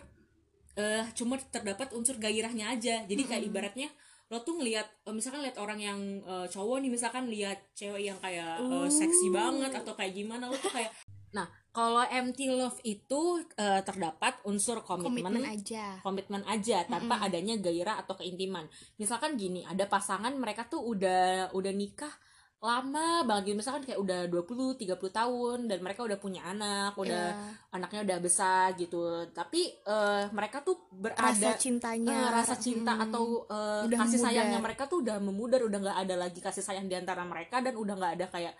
uh, 0.81 1.03
cuma 1.13 1.37
terdapat 1.53 1.93
unsur 1.93 2.17
gairahnya 2.17 2.73
aja 2.73 3.05
jadi 3.05 3.21
kayak 3.21 3.45
mm 3.45 3.45
-mm. 3.45 3.49
ibaratnya 3.53 3.89
lo 4.27 4.43
tuh 4.43 4.59
ngelihat 4.59 4.83
misalkan 5.15 5.39
lihat 5.39 5.55
orang 5.55 5.79
yang 5.79 5.99
uh, 6.27 6.43
cowok 6.51 6.83
nih 6.83 6.91
misalkan 6.91 7.31
lihat 7.31 7.63
cewek 7.71 8.11
yang 8.11 8.19
kayak 8.19 8.59
uh, 8.59 8.89
seksi 8.91 9.31
banget 9.31 9.71
atau 9.71 9.95
kayak 9.95 10.19
gimana 10.19 10.51
lo 10.51 10.57
tuh 10.59 10.67
kayak 10.67 10.91
nah 11.31 11.47
kalau 11.77 12.01
empty 12.09 12.49
love 12.49 12.81
itu 12.81 13.45
uh, 13.53 13.81
terdapat 13.85 14.41
unsur 14.49 14.81
komitmen, 14.81 15.29
komitmen 15.29 15.45
aja, 15.45 16.01
komitmen 16.01 16.41
aja 16.49 16.81
tanpa 16.89 17.13
mm 17.13 17.21
-hmm. 17.21 17.27
adanya 17.29 17.55
gairah 17.61 17.95
atau 18.01 18.17
keintiman. 18.17 18.65
Misalkan 18.97 19.37
gini, 19.37 19.61
ada 19.61 19.85
pasangan 19.85 20.33
mereka 20.33 20.65
tuh 20.65 20.81
udah 20.81 21.53
udah 21.53 21.73
nikah 21.77 22.09
lama 22.57 23.21
banget 23.21 23.53
gitu 23.53 23.57
misalkan 23.61 23.85
kayak 23.85 24.01
udah 24.01 24.25
20 24.33 24.81
30 24.81 24.97
tahun 24.97 25.59
dan 25.69 25.77
mereka 25.85 26.01
udah 26.01 26.17
punya 26.17 26.41
anak, 26.49 26.97
udah 26.97 27.25
yeah. 27.37 27.77
anaknya 27.77 28.01
udah 28.09 28.17
besar 28.25 28.73
gitu. 28.73 29.29
Tapi 29.29 29.77
uh, 29.85 30.33
mereka 30.33 30.65
tuh 30.65 30.89
berada 30.89 31.29
rasa 31.29 31.61
cintanya, 31.61 32.17
uh, 32.17 32.41
rasa 32.41 32.57
cinta 32.57 32.97
hmm, 32.97 33.05
atau 33.05 33.45
uh, 33.53 33.85
kasih 33.85 34.17
sayangnya 34.17 34.57
mereka 34.57 34.89
tuh 34.89 35.05
udah 35.05 35.21
memudar, 35.21 35.61
udah 35.61 35.77
nggak 35.77 35.99
ada 36.09 36.15
lagi 36.17 36.41
kasih 36.41 36.65
sayang 36.65 36.89
di 36.89 36.97
antara 36.97 37.21
mereka 37.21 37.61
dan 37.61 37.77
udah 37.77 37.93
nggak 37.93 38.13
ada 38.17 38.25
kayak 38.33 38.53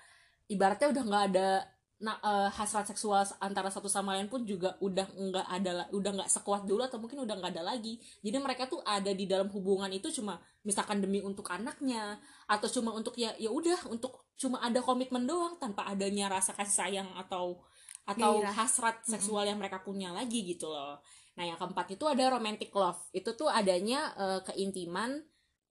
ibaratnya 0.54 0.88
udah 0.94 1.04
nggak 1.10 1.26
ada 1.34 1.50
nah 1.98 2.22
uh, 2.22 2.50
hasrat 2.54 2.86
seksual 2.86 3.26
antara 3.42 3.74
satu 3.74 3.90
sama 3.90 4.14
lain 4.14 4.30
pun 4.30 4.46
juga 4.46 4.78
udah 4.78 5.10
nggak 5.18 5.48
ada 5.50 5.90
udah 5.90 6.12
nggak 6.14 6.30
sekuat 6.30 6.70
dulu 6.70 6.86
atau 6.86 7.02
mungkin 7.02 7.26
udah 7.26 7.36
nggak 7.42 7.58
ada 7.58 7.64
lagi. 7.66 7.98
Jadi 8.22 8.38
mereka 8.38 8.70
tuh 8.70 8.86
ada 8.86 9.10
di 9.10 9.26
dalam 9.26 9.50
hubungan 9.50 9.90
itu 9.90 10.14
cuma 10.14 10.38
misalkan 10.62 11.02
demi 11.02 11.26
untuk 11.26 11.50
anaknya 11.50 12.22
atau 12.46 12.70
cuma 12.70 12.94
untuk 12.94 13.18
ya 13.18 13.34
ya 13.42 13.50
udah 13.50 13.90
untuk 13.90 14.30
cuma 14.38 14.62
ada 14.62 14.78
komitmen 14.86 15.26
doang 15.26 15.58
tanpa 15.58 15.90
adanya 15.90 16.30
rasa 16.30 16.54
kasih 16.54 16.78
sayang 16.86 17.10
atau 17.18 17.58
atau 18.08 18.40
Gairah. 18.40 18.54
hasrat 18.56 18.98
seksual 19.04 19.44
yang 19.44 19.60
mereka 19.60 19.82
punya 19.84 20.14
lagi 20.14 20.46
gitu 20.46 20.70
loh. 20.70 21.02
Nah 21.36 21.44
yang 21.44 21.58
keempat 21.60 21.98
itu 21.98 22.06
ada 22.08 22.24
romantic 22.30 22.72
love. 22.72 23.02
Itu 23.12 23.34
tuh 23.34 23.50
adanya 23.52 24.14
uh, 24.16 24.40
keintiman 24.46 25.26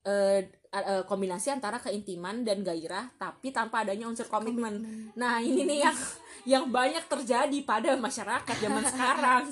eh, 0.06 0.40
eh, 0.70 1.02
kombinasi 1.04 1.50
antara 1.50 1.82
keintiman 1.82 2.46
dan 2.46 2.62
gairah 2.62 3.10
tapi 3.18 3.50
tanpa 3.50 3.82
adanya 3.82 4.06
unsur 4.06 4.30
komitmen. 4.30 4.86
Nah, 5.18 5.42
ini 5.42 5.66
nih 5.66 5.78
yang 5.82 5.96
yang 6.46 6.64
banyak 6.70 7.02
terjadi 7.10 7.58
pada 7.66 7.98
masyarakat 7.98 8.56
zaman 8.62 8.84
sekarang. 8.94 9.42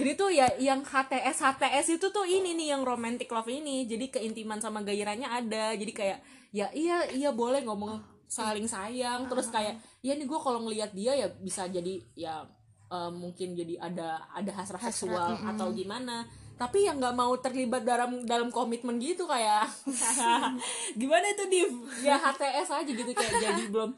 Jadi 0.00 0.10
tuh 0.16 0.32
ya 0.32 0.48
yang 0.56 0.80
HTS 0.80 1.44
HTS 1.44 2.00
itu 2.00 2.06
tuh 2.08 2.24
ini 2.24 2.56
nih 2.56 2.72
yang 2.72 2.82
romantic 2.88 3.28
love 3.28 3.52
ini. 3.52 3.84
Jadi 3.84 4.08
keintiman 4.08 4.58
sama 4.64 4.80
gairahnya 4.80 5.28
ada. 5.28 5.76
Jadi 5.76 5.92
kayak 5.92 6.18
ya 6.56 6.72
iya 6.72 7.04
iya 7.12 7.30
boleh 7.36 7.60
ngomong 7.68 8.16
saling 8.26 8.66
sayang 8.66 9.30
terus 9.30 9.52
kayak 9.54 9.78
ya 10.02 10.16
nih 10.18 10.26
gue 10.26 10.40
kalau 10.42 10.66
ngelihat 10.66 10.90
dia 10.96 11.14
ya 11.14 11.28
bisa 11.38 11.70
jadi 11.70 12.02
ya 12.18 12.42
eh, 12.90 13.10
mungkin 13.12 13.54
jadi 13.54 13.78
ada 13.78 14.24
ada 14.34 14.50
hasrat 14.56 14.82
Hasrat, 14.82 14.94
seksual 14.94 15.30
mm-mm. 15.38 15.50
atau 15.54 15.68
gimana 15.70 16.26
tapi 16.56 16.88
yang 16.88 16.96
nggak 16.96 17.16
mau 17.16 17.36
terlibat 17.36 17.84
dalam 17.84 18.24
dalam 18.24 18.48
komitmen 18.48 18.96
gitu 18.96 19.28
kayak 19.28 19.68
gimana 21.00 21.26
itu 21.28 21.44
div? 21.52 21.72
Ya 22.00 22.16
HTS 22.16 22.68
aja 22.72 22.90
gitu 22.90 23.12
kayak 23.12 23.32
jadi 23.44 23.64
belum 23.68 23.92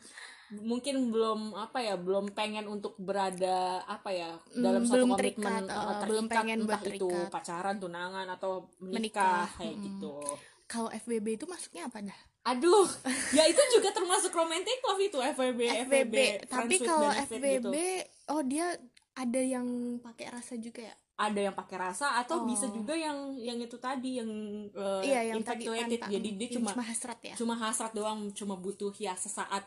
mungkin 0.49 1.13
belum 1.13 1.53
apa 1.55 1.79
ya 1.85 1.95
belum 2.01 2.33
pengen 2.33 2.67
untuk 2.67 2.97
berada 2.97 3.85
apa 3.85 4.11
ya 4.11 4.33
dalam 4.57 4.83
Mm, 4.83 4.89
suatu 4.89 4.97
belum 4.97 5.11
komitmen 5.15 5.45
terikat, 5.45 5.63
eh, 5.69 5.77
terikat 5.77 6.09
belum 6.09 6.25
pengen 6.27 6.59
entah 6.65 6.83
itu 6.89 7.11
pacaran 7.29 7.77
tunangan 7.77 8.27
atau 8.33 8.67
menikah, 8.81 9.45
Menikah, 9.45 9.47
kayak 9.61 9.77
mm. 9.77 9.85
gitu. 9.85 10.13
Kalau 10.69 10.91
FBB 10.93 11.27
itu 11.37 11.45
masuknya 11.45 11.87
apa 11.87 12.01
dah? 12.01 12.21
Aduh 12.49 12.89
ya 13.37 13.45
itu 13.45 13.63
juga 13.77 13.93
termasuk 13.93 14.33
romantic 14.33 14.81
love 14.83 15.05
itu 15.05 15.19
FBB 15.21 15.61
tapi 16.49 16.49
friends 16.49 16.81
with 16.81 16.89
kalau 16.89 17.11
FBB 17.13 17.45
gitu. 17.61 18.33
oh 18.33 18.41
dia 18.41 18.67
ada 19.19 19.41
yang 19.43 19.99
pakai 20.01 20.33
rasa 20.33 20.57
juga 20.57 20.89
ya 20.89 20.97
ada 21.19 21.41
yang 21.43 21.53
pakai 21.53 21.77
rasa 21.77 22.23
atau 22.23 22.41
Oh. 22.41 22.47
bisa 22.47 22.71
juga 22.71 22.95
yang 22.95 23.35
yang 23.35 23.59
itu 23.59 23.75
tadi 23.77 24.23
yang 24.23 24.31
uh, 24.71 25.03
iya 25.03 25.35
yang 25.35 25.43
infatuated. 25.43 25.99
jadi 26.07 26.29
dia 26.39 26.49
cuma 26.55 26.71
cuma 26.71 26.85
hasrat 26.87 27.19
ya? 27.21 27.35
cuma 27.35 27.55
hasrat 27.59 27.91
doang 27.91 28.31
cuma 28.31 28.55
butuh 28.55 28.95
ya 28.95 29.19
sesaat 29.19 29.67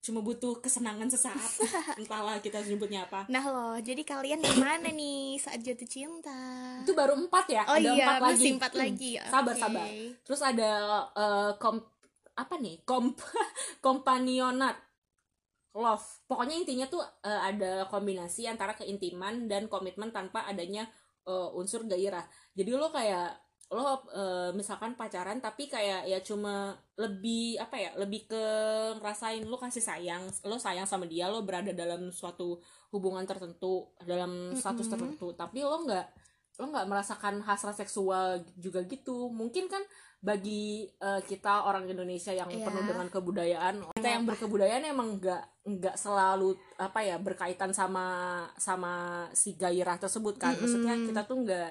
cuma 0.00 0.18
butuh 0.18 0.56
kesenangan 0.58 1.06
sesaat. 1.06 1.60
Entahlah 2.00 2.40
kita 2.40 2.64
sebutnya 2.64 3.04
apa. 3.04 3.28
Nah 3.28 3.44
loh 3.44 3.76
jadi 3.78 4.00
kalian 4.00 4.40
di 4.40 4.48
mana 4.56 4.88
nih 4.88 5.36
saat 5.36 5.60
jatuh 5.60 5.84
cinta? 5.84 6.32
Itu 6.80 6.96
baru 6.96 7.14
empat 7.20 7.46
ya? 7.52 7.62
Oh 7.68 7.76
ada 7.76 7.92
iya 7.92 8.16
empat 8.16 8.20
lagi. 8.32 8.48
empat 8.56 8.72
Hmm, 8.72 8.80
lagi 8.80 9.10
sabar 9.28 9.54
Oke. 9.54 9.60
sabar 9.60 9.86
terus 10.24 10.40
ada 10.40 10.70
uh, 11.12 11.52
kom 11.60 11.84
apa 12.32 12.54
nih? 12.56 12.80
Kom 12.82 13.12
kompanionat 13.86 14.74
love. 15.74 16.06
Pokoknya 16.26 16.58
intinya 16.58 16.86
tuh 16.90 17.02
uh, 17.02 17.40
ada 17.46 17.86
kombinasi 17.86 18.46
antara 18.50 18.74
keintiman 18.74 19.46
dan 19.46 19.70
komitmen 19.70 20.10
tanpa 20.10 20.46
adanya 20.46 20.88
uh, 21.26 21.54
unsur 21.54 21.86
gairah. 21.86 22.26
Jadi 22.54 22.70
lo 22.74 22.90
kayak 22.90 23.38
lo 23.70 23.86
uh, 23.86 24.50
misalkan 24.50 24.98
pacaran 24.98 25.38
tapi 25.38 25.70
kayak 25.70 26.02
ya 26.02 26.18
cuma 26.26 26.74
lebih 26.98 27.54
apa 27.62 27.78
ya 27.78 27.90
lebih 27.94 28.26
ke 28.26 28.44
ngerasain 28.98 29.46
lo 29.46 29.62
kasih 29.62 29.78
sayang 29.78 30.26
lo 30.42 30.58
sayang 30.58 30.90
sama 30.90 31.06
dia 31.06 31.30
lo 31.30 31.46
berada 31.46 31.70
dalam 31.70 32.10
suatu 32.10 32.58
hubungan 32.90 33.22
tertentu 33.22 33.94
dalam 34.02 34.50
status 34.58 34.90
Mm-mm. 34.90 34.94
tertentu. 34.98 35.26
Tapi 35.38 35.62
lo 35.62 35.86
nggak 35.86 36.06
lo 36.58 36.66
nggak 36.66 36.86
merasakan 36.90 37.46
hasrat 37.46 37.78
seksual 37.78 38.42
juga 38.58 38.82
gitu. 38.90 39.30
Mungkin 39.30 39.70
kan 39.70 39.86
bagi 40.20 40.84
eh, 40.86 41.20
kita 41.24 41.64
orang 41.64 41.88
Indonesia 41.88 42.30
yang 42.30 42.52
Iya. 42.52 42.68
penuh 42.68 42.84
dengan 42.84 43.08
kebudayaan. 43.08 43.74
Kita 43.96 44.08
yang 44.08 44.28
berkebudayaan 44.28 44.84
emang 44.84 45.16
nggak 45.16 45.42
nggak 45.64 45.96
selalu 45.96 46.56
apa 46.76 47.00
ya 47.00 47.16
berkaitan 47.16 47.72
sama 47.72 48.04
sama 48.60 49.24
si 49.32 49.56
gairah 49.56 49.96
tersebut 49.96 50.36
kan. 50.36 50.52
Maksudnya 50.60 50.92
Mm-mm. 50.96 51.08
kita 51.08 51.24
tuh 51.24 51.40
nggak 51.40 51.70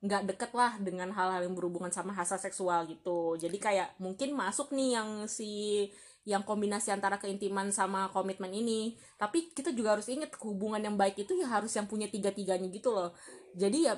nggak 0.00 0.22
deket 0.32 0.50
lah 0.56 0.80
dengan 0.80 1.12
hal-hal 1.12 1.44
yang 1.44 1.52
berhubungan 1.52 1.92
sama 1.92 2.16
hasrat 2.16 2.40
seksual 2.40 2.88
gitu. 2.88 3.36
Jadi 3.36 3.60
kayak 3.60 4.00
mungkin 4.00 4.32
masuk 4.32 4.72
nih 4.72 4.96
yang 4.96 5.28
si 5.28 5.84
yang 6.24 6.44
kombinasi 6.44 6.92
antara 6.92 7.20
keintiman 7.20 7.68
sama 7.68 8.08
komitmen 8.08 8.48
ini. 8.48 8.96
Tapi 9.20 9.52
kita 9.52 9.76
juga 9.76 10.00
harus 10.00 10.08
ingat 10.08 10.32
hubungan 10.40 10.80
yang 10.80 10.96
baik 10.96 11.20
itu 11.20 11.36
ya 11.36 11.52
harus 11.52 11.72
yang 11.76 11.84
punya 11.84 12.08
tiga 12.08 12.32
tiganya 12.32 12.68
gitu 12.72 12.96
loh. 12.96 13.12
Jadi 13.52 13.78
ya 13.84 13.92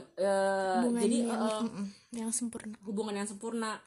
hubungan 0.83 1.03
jadi 1.03 1.17
yang, 1.23 1.39
eh, 1.39 1.63
yang 2.19 2.31
sempurna. 2.35 2.75
hubungan 2.83 3.15
yang 3.23 3.29
sempurna 3.31 3.79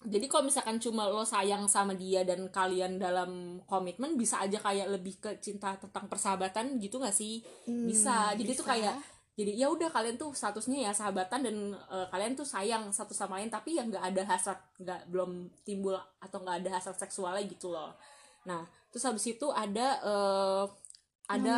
jadi 0.00 0.26
kalau 0.32 0.48
misalkan 0.48 0.80
cuma 0.80 1.04
lo 1.06 1.20
sayang 1.22 1.68
sama 1.68 1.92
dia 1.92 2.24
dan 2.24 2.48
kalian 2.48 2.96
dalam 2.96 3.60
komitmen 3.68 4.16
bisa 4.16 4.40
aja 4.40 4.56
kayak 4.56 4.88
lebih 4.88 5.20
ke 5.20 5.36
cinta 5.44 5.76
tentang 5.76 6.08
persahabatan 6.08 6.80
gitu 6.80 6.96
gak 6.96 7.12
sih 7.12 7.44
Hmm, 7.68 7.84
bisa 7.84 8.32
jadi 8.32 8.52
tuh 8.56 8.64
bisa. 8.64 8.72
kayak 8.72 8.94
jadi 9.36 9.52
ya 9.56 9.68
udah 9.68 9.88
kalian 9.88 10.16
tuh 10.16 10.32
statusnya 10.32 10.88
ya 10.88 10.92
sahabatan 10.92 11.40
dan 11.44 11.56
eh, 11.72 12.06
kalian 12.08 12.32
tuh 12.32 12.44
sayang 12.44 12.88
satu 12.92 13.12
sama 13.12 13.36
lain 13.40 13.48
tapi 13.48 13.76
ya 13.76 13.84
nggak 13.84 14.04
ada 14.04 14.22
hasrat 14.24 14.60
nggak 14.76 15.00
belum 15.08 15.30
timbul 15.64 15.96
atau 16.18 16.38
nggak 16.40 16.64
ada 16.64 16.70
hasrat 16.76 16.96
seksualnya 16.96 17.44
gitu 17.44 17.68
loh 17.68 17.92
nah 18.44 18.64
terus 18.88 19.04
habis 19.04 19.24
itu 19.28 19.48
ada 19.52 20.00
eh, 20.00 20.64
ada 21.28 21.54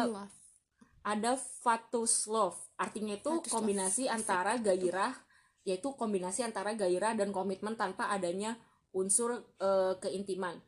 ada 1.02 1.32
fatus 1.34 2.26
love 2.26 2.54
artinya 2.78 3.14
itu 3.14 3.30
Fatus 3.32 3.50
love. 3.50 3.54
kombinasi 3.54 4.06
Asik. 4.06 4.14
antara 4.14 4.52
gairah 4.58 5.14
yaitu 5.62 5.94
kombinasi 5.94 6.42
antara 6.42 6.74
gairah 6.74 7.14
dan 7.14 7.30
komitmen 7.30 7.74
tanpa 7.74 8.08
adanya 8.08 8.58
unsur 8.90 9.30
eh, 9.58 9.94
keintiman 9.98 10.58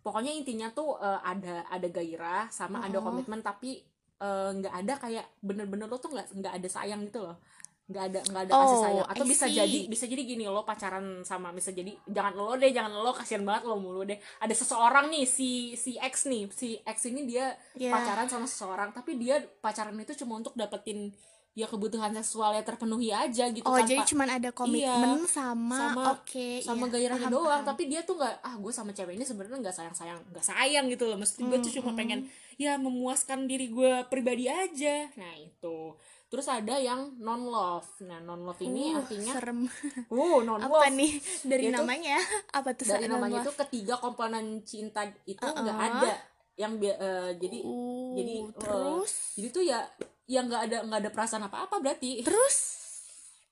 pokoknya 0.00 0.30
intinya 0.30 0.68
tuh 0.70 0.98
eh, 0.98 1.20
ada 1.22 1.64
ada 1.66 1.88
gairah 1.88 2.46
sama 2.48 2.82
ada 2.82 2.98
Oh. 2.98 3.04
komitmen 3.04 3.40
tapi 3.40 3.80
eh, 4.18 4.50
nggak 4.52 4.74
ada 4.76 4.94
kayak 4.98 5.26
bener-bener 5.40 5.86
lo 5.86 5.96
tuh 5.96 6.10
nggak 6.10 6.36
nggak 6.36 6.54
ada 6.58 6.68
sayang 6.68 7.02
gitu 7.06 7.22
loh 7.22 7.38
nggak 7.82 8.04
ada 8.08 8.20
nggak 8.24 8.42
ada 8.46 8.52
kasih 8.54 8.78
Oh, 8.78 8.82
sayang 8.82 9.06
atau 9.10 9.24
I 9.26 9.28
bisa 9.28 9.44
see. 9.44 9.56
jadi 9.58 9.78
bisa 9.90 10.04
jadi 10.06 10.22
gini 10.22 10.44
lo 10.46 10.62
pacaran 10.62 11.26
sama 11.26 11.50
bisa 11.50 11.74
jadi 11.74 11.90
jangan 12.06 12.32
lo 12.32 12.54
deh 12.54 12.70
jangan 12.70 12.94
lo 12.94 13.10
kasihan 13.10 13.42
banget 13.42 13.66
lo 13.66 13.74
mulu 13.76 14.06
deh 14.06 14.16
ada 14.38 14.54
seseorang 14.54 15.10
nih 15.10 15.26
si 15.26 15.50
si 15.74 15.98
X 15.98 16.30
nih 16.30 16.46
si 16.48 16.78
X 16.78 17.10
ini 17.10 17.26
dia 17.26 17.52
Ya. 17.74 17.90
pacaran 17.90 18.30
sama 18.30 18.46
seseorang 18.46 18.94
tapi 18.94 19.18
dia 19.18 19.42
pacaran 19.58 19.98
itu 19.98 20.14
cuma 20.14 20.38
untuk 20.38 20.54
dapetin 20.54 21.10
ya 21.52 21.68
kebutuhan 21.68 22.16
seksualnya 22.16 22.64
terpenuhi 22.64 23.12
aja 23.12 23.44
gitu 23.46 23.60
oh 23.62 23.76
tanpa 23.76 23.84
jadi 23.84 24.00
cuman 24.08 24.28
ada 24.40 24.50
komitmen 24.50 25.20
sama, 25.28 25.76
Sama- 25.76 26.04
oke 26.16 26.64
sama 26.64 26.88
iya, 26.88 26.92
gairahnya 26.96 27.28
paham, 27.28 27.36
doang. 27.36 27.52
paham. 27.60 27.68
tapi 27.68 27.82
dia 27.86 28.00
tuh 28.02 28.16
nggak 28.16 28.34
ah 28.40 28.54
gue 28.56 28.72
sama 28.72 28.90
cewek 28.90 29.12
ini 29.12 29.22
sebenarnya 29.22 29.60
nggak 29.60 29.76
sayang 29.76 29.92
sayang 29.92 30.20
nggak 30.32 30.40
sayang 30.42 30.84
gitu 30.88 31.04
loh. 31.04 31.20
Mesti 31.20 31.40
gue 31.42 31.58
tuh 31.60 31.72
cuma 31.74 31.92
Mm-mm. 31.92 31.98
pengen 32.00 32.20
ya 32.56 32.76
memuaskan 32.76 33.44
diri 33.44 33.68
gue 33.68 34.00
pribadi 34.08 34.48
aja. 34.48 35.12
Nah 35.12 35.36
itu. 35.36 35.92
Terus 36.26 36.48
ada 36.48 36.80
yang 36.80 37.12
non 37.20 37.44
love 37.44 37.84
nah 38.00 38.16
non 38.16 38.40
love 38.42 38.56
ini 38.58 38.96
Uh, 38.96 39.04
artinya 39.04 39.32
serem. 39.36 39.68
Oh 40.08 40.40
non 40.40 40.56
apa 40.56 40.88
love 40.88 40.96
nih? 40.96 41.12
Dari 41.44 41.68
Itu- 41.68 41.76
namanya? 41.76 42.16
Apa 42.48 42.72
tuh 42.72 42.88
dari 42.88 43.04
namanya 43.04 43.44
itu 43.44 43.52
ketiga 43.52 44.00
komponen 44.00 44.64
cinta 44.64 45.04
itu 45.28 45.36
nggak 45.36 45.68
Uh-uh. 45.68 45.88
ada. 46.00 46.12
Yang 46.52 46.72
eh, 46.88 47.30
jadi 47.36 47.58
Uh, 47.60 48.12
jadi, 48.14 48.34
eh, 48.40 48.56
terus? 48.56 49.12
jadi 49.36 49.48
tuh 49.50 49.62
ya 49.62 49.80
yang 50.26 50.46
nggak 50.46 50.62
ada 50.70 50.76
nggak 50.86 51.00
ada 51.06 51.10
perasaan 51.10 51.44
apa 51.46 51.66
apa 51.66 51.76
berarti. 51.78 52.22
Terus? 52.22 52.56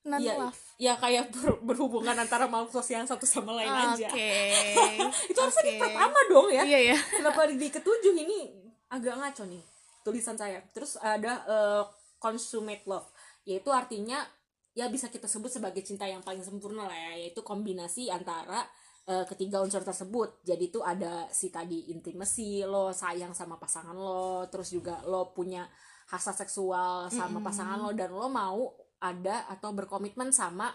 Non 0.00 0.16
Iya, 0.16 0.32
love. 0.40 0.56
ya 0.80 0.96
kayak 0.96 1.28
ber- 1.28 1.60
berhubungan 1.60 2.16
antara 2.16 2.48
makhluk 2.48 2.72
sosial 2.72 3.04
satu 3.04 3.28
sama 3.28 3.52
lain 3.52 3.68
aja. 3.68 4.08
Oke. 4.08 4.32
Itu 5.30 5.38
harusnya 5.38 5.64
di 5.66 5.74
pertama 5.76 6.16
dong 6.24 6.48
ya. 6.48 6.62
Iya 6.64 6.80
ya 6.94 6.98
kenapa 7.20 7.44
di 7.44 7.68
ketujuh 7.68 8.14
ini 8.16 8.48
agak 8.88 9.20
ngaco 9.20 9.44
nih 9.44 9.60
tulisan 10.00 10.40
saya. 10.40 10.64
Terus 10.72 10.96
ada 10.96 11.44
eh, 11.44 11.82
consummate 12.16 12.88
love. 12.88 13.12
Yaitu 13.44 13.68
artinya 13.68 14.24
ya 14.72 14.88
bisa 14.88 15.12
kita 15.12 15.28
sebut 15.28 15.52
sebagai 15.52 15.84
cinta 15.84 16.08
yang 16.08 16.24
paling 16.24 16.40
sempurna 16.40 16.88
lah 16.88 16.96
ya. 16.96 17.20
Yaitu 17.20 17.44
kombinasi 17.44 18.08
antara 18.08 18.64
eh, 19.04 19.28
ketiga 19.28 19.60
unsur 19.60 19.84
tersebut. 19.84 20.40
Jadi 20.48 20.72
itu 20.72 20.80
ada 20.80 21.28
si 21.28 21.52
tadi 21.52 21.92
intimacy 21.92 22.64
lo 22.64 22.88
sayang 22.88 23.36
sama 23.36 23.60
pasangan 23.60 23.92
lo 23.92 24.48
terus 24.48 24.72
juga 24.72 25.04
lo 25.04 25.28
punya 25.36 25.68
hasrat 26.10 26.42
seksual 26.42 27.06
sama 27.08 27.38
Mm-mm. 27.38 27.46
pasangan 27.46 27.78
lo 27.78 27.94
dan 27.94 28.10
lo 28.10 28.26
mau 28.26 28.74
ada 29.00 29.46
atau 29.48 29.70
berkomitmen 29.72 30.34
sama 30.34 30.68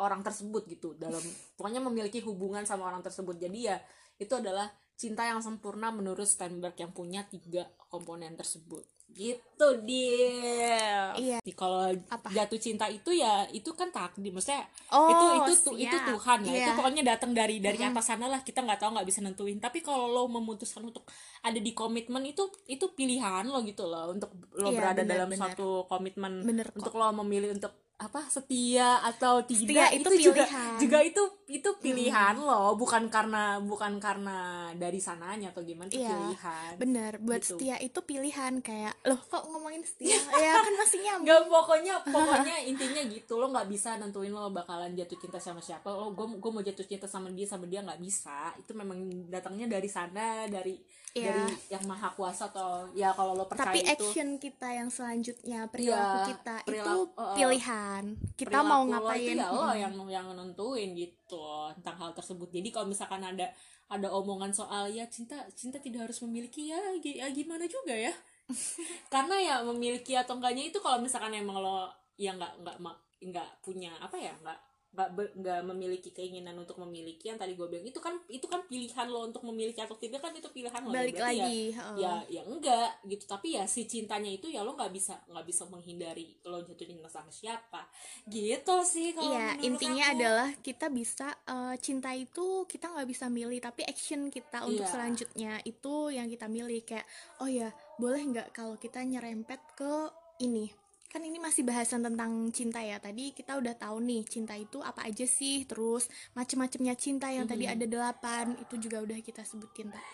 orang 0.00 0.24
tersebut 0.24 0.64
gitu 0.66 0.96
dalam 0.96 1.20
pokoknya 1.60 1.84
memiliki 1.84 2.24
hubungan 2.24 2.64
sama 2.64 2.88
orang 2.88 3.04
tersebut 3.04 3.36
jadi 3.36 3.58
ya 3.74 3.76
itu 4.18 4.32
adalah 4.34 4.66
cinta 4.98 5.22
yang 5.22 5.38
sempurna 5.38 5.94
menurut 5.94 6.26
Steinberg 6.26 6.74
yang 6.74 6.90
punya 6.90 7.22
tiga 7.28 7.70
komponen 7.86 8.34
tersebut 8.34 8.82
gitu 9.08 9.68
dia 9.82 11.10
Iya. 11.12 11.38
kalau 11.52 11.90
jatuh 12.28 12.54
cinta 12.56 12.86
itu 12.86 13.10
ya 13.10 13.42
itu 13.48 13.66
kan 13.72 13.88
takdir. 13.88 14.30
Maksudnya 14.30 14.62
oh 14.88 15.10
itu 15.10 15.24
itu 15.34 15.52
tu- 15.64 15.76
itu. 15.76 15.96
Tuhan 15.98 16.38
ya. 16.40 16.52
Itu 16.52 16.60
Iya. 16.64 16.76
pokoknya 16.76 17.02
datang 17.04 17.32
dari 17.32 17.58
dari 17.58 17.80
atas 17.80 18.06
sana 18.06 18.26
lah. 18.26 18.40
Kita 18.40 18.62
nggak 18.62 18.78
tahu 18.78 18.94
nggak 18.94 19.08
bisa 19.08 19.20
nentuin. 19.20 19.58
Tapi 19.58 19.80
kalau 19.80 20.06
lo 20.06 20.22
memutuskan 20.28 20.84
untuk 20.84 21.08
ada 21.40 21.58
di 21.58 21.72
komitmen 21.72 22.22
itu 22.22 22.46
itu 22.66 22.92
pilihan 22.92 23.42
lo 23.44 23.58
gitu 23.62 23.84
loh. 23.84 24.12
Untuk 24.12 24.30
lo 24.54 24.70
Iya, 24.70 24.78
berada 24.78 25.02
benar, 25.02 25.10
dalam 25.16 25.28
benar. 25.28 25.40
suatu 25.50 25.68
komitmen. 25.86 26.32
Bener 26.44 26.66
kok. 26.68 26.78
Untuk 26.78 26.94
lo 26.94 27.10
memilih 27.16 27.50
untuk 27.52 27.72
apa 27.98 28.22
setia 28.24 29.02
atau 29.02 29.42
tidak 29.42 29.66
Setia 29.66 29.86
itu 29.90 30.10
juga 30.24 30.46
pilihan. 30.46 30.78
juga 30.78 30.98
itu 31.02 31.22
itu 31.48 31.70
pilihan 31.78 32.34
lo 32.38 32.72
bukan 32.72 33.08
karena 33.08 33.58
bukan 33.58 33.98
karena 33.98 34.38
dari 34.72 34.96
sananya 34.98 35.50
atau 35.50 35.60
gimana 35.60 35.86
itu 35.86 35.98
Iya, 35.98 36.14
pilihan. 36.14 36.70
bener. 36.78 37.12
Buat 37.18 37.42
Gitu. 37.42 37.58
setia 37.58 37.74
itu 37.76 37.98
pilihan. 38.00 38.52
Kayak 38.60 38.94
loh 39.02 39.18
kok 39.18 39.42
ngomongin 39.44 39.82
setia? 39.82 40.14
Ya 40.14 40.54
kan 40.56 40.74
masih 40.76 40.98
nyambung. 41.00 41.26
Gak 41.26 41.42
pokoknya 41.48 41.94
pokoknya 42.14 42.56
intinya 42.62 43.02
gitu. 43.04 43.34
Lo 43.34 43.50
nggak 43.50 43.66
bisa 43.66 43.96
nentuin 43.96 44.30
lo 44.30 44.46
bakalan 44.48 44.94
jatuh 44.94 45.18
cinta 45.18 45.36
sama 45.36 45.58
siapa. 45.58 45.90
Lo 45.90 46.14
gue 46.14 46.38
gue 46.38 46.50
mau 46.52 46.62
jatuh 46.62 46.86
cinta 46.86 47.04
sama 47.04 47.28
dia 47.30 47.44
sama 47.44 47.66
dia 47.66 47.82
nggak 47.82 47.98
bisa. 47.98 48.54
Itu 48.56 48.72
memang 48.72 48.94
datangnya 49.26 49.66
dari 49.68 49.86
sana 49.86 50.46
dari 50.46 50.78
Iya. 51.16 51.32
dari 51.32 51.56
yang 51.72 51.84
maha 51.88 52.12
kuasa 52.12 52.52
atau 52.52 52.84
ya 52.92 53.10
kalau 53.16 53.32
lo 53.32 53.48
percaya 53.48 53.72
tapi 53.72 53.80
itu 53.80 53.90
action 53.96 54.36
kita 54.36 54.68
yang 54.68 54.88
selanjutnya 54.92 55.60
perilaku 55.72 56.16
Iya, 56.20 56.28
kita 56.36 56.54
itu 56.60 56.66
perilaku- 56.68 57.12
uh, 57.16 57.20
uh. 57.22 57.34
pilihan 57.34 58.04
kita 58.36 58.48
perilaku 58.52 58.68
mau 58.68 58.82
lo 58.84 58.90
ngapain 58.92 59.24
itu 59.24 59.32
ya 59.40 59.48
lo 59.48 59.64
yang 59.72 59.94
yang 60.12 60.26
nentuin 60.36 60.90
gitu 60.92 61.48
tentang 61.80 61.96
hal 61.96 62.10
tersebut 62.12 62.48
jadi 62.52 62.68
kalau 62.68 62.86
misalkan 62.86 63.24
ada 63.24 63.48
ada 63.88 64.08
omongan 64.12 64.52
soal 64.52 64.84
ya 64.92 65.08
cinta 65.08 65.48
cinta 65.56 65.80
tidak 65.80 66.12
harus 66.12 66.20
memiliki 66.20 66.68
ya, 66.68 66.76
ya 67.00 67.26
gimana 67.32 67.64
juga 67.64 67.96
ya 67.96 68.12
karena 69.12 69.36
ya 69.40 69.54
memiliki 69.64 70.12
atau 70.12 70.36
enggaknya 70.36 70.68
itu 70.68 70.78
kalau 70.84 71.00
misalkan 71.00 71.32
emang 71.32 71.56
lo 71.56 71.88
ya 72.20 72.36
nggak 72.36 72.52
nggak 72.60 72.76
nggak 73.18 73.48
punya 73.64 73.90
apa 73.98 74.14
ya 74.20 74.32
nggak 74.44 74.67
nggak 75.06 75.60
memiliki 75.62 76.10
keinginan 76.10 76.58
untuk 76.58 76.74
memiliki 76.78 77.30
yang 77.30 77.38
tadi 77.38 77.54
gue 77.54 77.62
bilang 77.64 77.86
itu 77.86 78.02
kan 78.02 78.18
itu 78.26 78.42
kan 78.44 78.66
pilihan 78.66 79.06
lo 79.06 79.22
untuk 79.22 79.46
memiliki 79.46 79.78
atau 79.78 79.94
tidak 79.94 80.18
kan 80.18 80.34
itu 80.34 80.50
pilihan 80.50 80.82
lo 80.82 80.90
ya. 80.90 80.94
balik 80.98 81.14
Berarti 81.14 81.22
ya- 81.38 81.46
lagi 81.46 81.62
heeh. 81.70 81.96
ya 81.96 82.14
ya 82.26 82.42
enggak 82.42 82.90
gitu 83.06 83.24
tapi 83.24 83.54
ya 83.54 83.62
si 83.64 83.86
cintanya 83.86 84.26
itu 84.28 84.50
ya 84.50 84.66
lo 84.66 84.74
nggak 84.74 84.90
bisa 84.90 85.14
nggak 85.30 85.46
bisa 85.46 85.62
menghindari 85.66 86.34
lo 86.42 86.58
jatuh 86.60 86.82
cinta 86.82 87.06
sama 87.06 87.30
siapa 87.30 87.86
gitu 88.26 88.82
sih 88.82 89.14
kalau 89.14 89.30
Iya, 89.30 89.46
menurut 89.54 89.66
intinya 89.68 90.04
aku. 90.04 90.14
adalah 90.14 90.48
kita 90.58 90.86
bisa 90.88 91.28
eh, 91.46 91.76
cinta 91.78 92.10
itu 92.12 92.46
kita 92.64 92.86
nggak 92.88 93.06
bisa 93.06 93.26
milih, 93.28 93.58
tapi 93.58 93.84
action 93.84 94.26
kita 94.28 94.64
untuk 94.64 94.82
Iya. 94.82 94.90
selanjutnya 94.90 95.52
itu 95.62 95.94
yang 96.08 96.26
kita 96.26 96.46
milih 96.46 96.82
kayak 96.82 97.06
oh 97.38 97.46
ya 97.46 97.70
boleh 97.96 98.18
nggak 98.24 98.48
kalau 98.50 98.74
kita 98.74 98.98
nyerempet 99.00 99.60
ke 99.74 99.92
ini 100.40 100.70
kan 101.08 101.24
ini 101.24 101.40
masih 101.40 101.64
bahasan 101.64 102.04
tentang 102.04 102.52
cinta 102.52 102.84
ya. 102.84 103.00
Tadi 103.00 103.32
kita 103.32 103.56
udah 103.56 103.72
tahu 103.74 103.96
nih 104.04 104.28
cinta 104.28 104.52
itu 104.54 104.78
apa 104.80 105.08
aja 105.08 105.24
sih? 105.24 105.64
Terus 105.64 106.04
macem-macemnya 106.32 106.94
cinta 106.94 107.32
yang 107.32 107.48
tadi 107.48 107.64
Mhm. 107.64 107.72
ada 107.74 107.86
delapan 107.88 108.44
itu 108.60 108.76
juga 108.78 109.00
udah 109.00 109.18
kita 109.18 109.42
sebutin 109.42 109.88
tak 109.88 110.04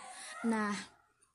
nah 0.44 0.76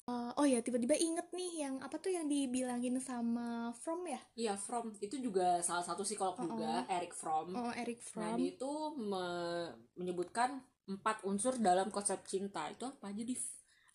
eh, 0.05 0.31
oh 0.37 0.45
ya 0.45 0.61
tiba-tiba 0.61 0.93
inget 0.93 1.29
nih 1.33 1.65
yang 1.65 1.75
apa 1.81 1.97
tuh 1.97 2.09
yang 2.09 2.25
dibilangin 2.25 2.97
sama 2.97 3.69
From 3.75 4.05
ya? 4.05 4.17
Iya 4.33 4.53
from. 4.55 4.93
Itu 4.97 5.17
juga 5.17 5.59
salah 5.59 5.81
satu 5.81 6.01
psikolog 6.01 6.33
juga 6.37 6.85
Eric 6.87 7.13
Fromm 7.13 7.53
oh 7.53 7.73
Eric 7.73 8.01
nah 8.15 8.33
From. 8.33 8.37
dia 8.37 8.49
itu 8.53 8.71
me- 8.97 9.69
menyebutkan 9.93 10.61
empat 10.85 11.21
unsur 11.21 11.57
dalam 11.57 11.89
konsep 11.89 12.21
cinta. 12.25 12.69
Itu 12.69 12.89
apa 12.89 13.09
aja 13.09 13.21
Div? 13.21 13.41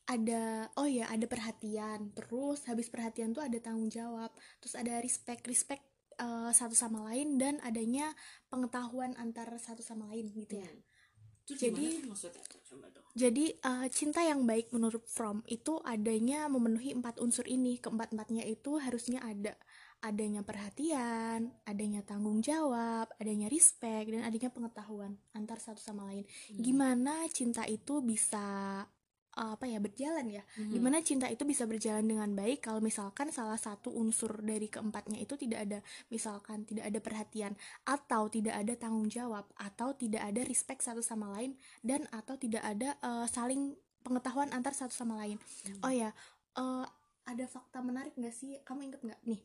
Ada 0.04 0.68
oh 0.76 0.88
ya 0.88 1.08
ada 1.08 1.24
perhatian. 1.24 2.12
Terus 2.12 2.64
habis 2.68 2.92
perhatian 2.92 3.32
tuh 3.32 3.44
ada 3.44 3.56
tanggung 3.60 3.88
jawab. 3.88 4.30
Terus 4.60 4.74
ada 4.76 5.00
respect 5.00 5.44
respect 5.48 5.84
eh, 6.20 6.50
satu 6.52 6.76
sama 6.76 7.04
lain 7.10 7.40
dan 7.40 7.58
adanya 7.64 8.12
pengetahuan 8.52 9.16
antar 9.16 9.48
satu 9.56 9.80
sama 9.80 10.08
lain 10.12 10.30
gitu 10.32 10.60
ya. 10.60 10.68
Hmm. 10.68 10.82
Itu 11.44 11.60
Jadi- 11.60 12.00
jadi 13.14 13.44
eh, 13.52 13.86
cinta 13.92 14.24
yang 14.24 14.48
baik 14.48 14.72
menurut 14.72 15.04
From 15.04 15.44
itu 15.44 15.76
adanya 15.84 16.48
memenuhi 16.48 16.96
empat 16.96 17.20
unsur 17.20 17.44
ini. 17.44 17.76
Keempat 17.76 18.16
empatnya 18.16 18.44
itu 18.48 18.80
harusnya 18.80 19.20
ada 19.20 19.52
adanya 20.04 20.44
perhatian 20.44 21.48
adanya 21.64 22.04
tanggung 22.04 22.44
jawab 22.44 23.08
adanya 23.16 23.48
respect 23.48 24.12
dan 24.12 24.20
adanya 24.20 24.52
pengetahuan 24.52 25.16
antar 25.32 25.56
satu 25.56 25.80
sama 25.80 26.04
lain. 26.12 26.28
Hmm. 26.28 26.60
gimana 26.60 27.24
cinta 27.32 27.64
itu 27.64 28.04
bisa 28.04 28.84
apa 29.34 29.66
ya 29.66 29.82
berjalan 29.82 30.30
ya 30.30 30.42
Mhm. 30.54 30.70
Gimana 30.70 30.98
cinta 31.02 31.26
itu 31.26 31.42
bisa 31.42 31.66
berjalan 31.66 32.06
dengan 32.06 32.30
baik 32.32 32.62
kalau 32.70 32.78
misalkan 32.78 33.34
salah 33.34 33.58
satu 33.58 33.90
unsur 33.90 34.38
dari 34.40 34.70
keempatnya 34.70 35.18
itu 35.18 35.34
tidak 35.34 35.66
ada, 35.66 35.78
misalkan 36.08 36.62
tidak 36.62 36.86
ada 36.86 36.98
perhatian 37.02 37.52
atau 37.84 38.30
tidak 38.30 38.54
ada 38.54 38.74
tanggung 38.78 39.10
jawab 39.10 39.48
atau 39.58 39.92
tidak 39.98 40.22
ada 40.22 40.40
respect 40.46 40.86
satu 40.86 41.02
sama 41.02 41.34
lain 41.34 41.58
dan 41.82 42.06
atau 42.14 42.38
tidak 42.38 42.62
ada 42.62 42.94
eh, 43.02 43.26
saling 43.26 43.74
pengetahuan 44.04 44.52
antar 44.54 44.76
satu 44.76 44.94
sama 44.94 45.18
lain. 45.18 45.40
Hmm. 45.66 45.80
Oh 45.82 45.92
ya, 45.92 46.10
eh, 46.54 46.86
ada 47.24 47.44
fakta 47.48 47.80
menarik 47.80 48.14
nggak 48.14 48.34
sih? 48.36 48.60
Kamu 48.62 48.80
inget 48.84 49.00
nggak 49.02 49.20
nih? 49.26 49.40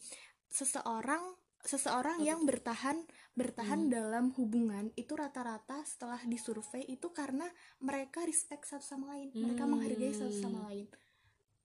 Seseorang 0.50 1.24
seseorang 1.64 2.24
yang 2.24 2.48
bertahan 2.48 3.04
bertahan 3.36 3.88
Hmm. 3.88 3.92
dalam 3.92 4.26
hubungan 4.36 4.92
itu 4.96 5.16
rata-rata 5.16 5.84
setelah 5.84 6.20
disurvei 6.28 6.88
itu 6.88 7.12
karena 7.12 7.48
mereka 7.84 8.24
respect 8.24 8.68
satu 8.68 8.84
sama 8.84 9.16
lain, 9.16 9.32
mereka 9.36 9.64
Hmm. 9.68 9.76
menghargai 9.76 10.14
satu 10.16 10.36
sama 10.36 10.72
lain 10.72 10.88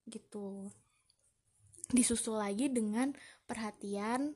gitu 0.05 0.69
disusul 1.93 2.41
lagi 2.41 2.69
dengan 2.69 3.13
perhatian 3.49 4.35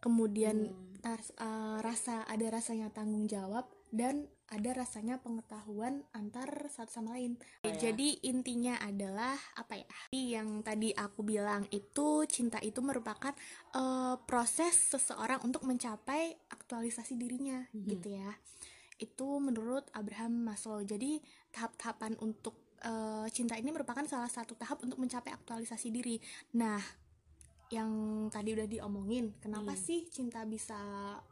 kemudian 0.00 0.72
Hmm. 1.02 1.16
eh, 1.38 1.76
rasa 1.80 2.26
ada 2.26 2.46
rasanya 2.52 2.90
tanggung 2.92 3.30
jawab 3.30 3.68
dan 3.94 4.28
ada 4.46 4.70
rasanya 4.72 5.18
pengetahuan 5.18 6.06
antar 6.14 6.70
satu 6.70 6.90
sama 6.92 7.18
lain 7.18 7.34
ya? 7.66 7.74
jadi 7.74 8.08
intinya 8.22 8.78
adalah 8.78 9.34
apa 9.58 9.74
ya 9.74 9.86
yang 10.14 10.62
tadi 10.62 10.94
aku 10.94 11.26
bilang 11.26 11.66
itu 11.70 12.22
cinta 12.30 12.62
itu 12.62 12.78
merupakan 12.78 13.34
eh, 13.74 14.14
proses 14.22 14.94
seseorang 14.94 15.42
untuk 15.42 15.66
mencapai 15.66 16.38
aktualisasi 16.48 17.18
dirinya 17.18 17.66
Mhm. 17.74 17.86
gitu 17.86 18.08
ya 18.14 18.30
itu 18.96 19.28
menurut 19.38 19.90
Abraham 19.92 20.46
Maslow 20.46 20.80
jadi 20.80 21.18
tahap-tahapan 21.50 22.14
untuk 22.18 22.54
eh, 22.80 23.26
cinta 23.32 23.58
ini 23.58 23.74
merupakan 23.74 24.06
salah 24.06 24.30
satu 24.30 24.54
tahap 24.54 24.78
untuk 24.80 25.02
mencapai 25.02 25.34
aktualisasi 25.34 25.90
diri 25.90 26.22
nah 26.54 26.78
yang 27.66 27.90
tadi 28.30 28.54
udah 28.54 28.70
diomongin 28.70 29.34
kenapa 29.42 29.74
Hmm. 29.74 29.80
sih 29.80 30.06
cinta 30.06 30.46
bisa 30.46 30.78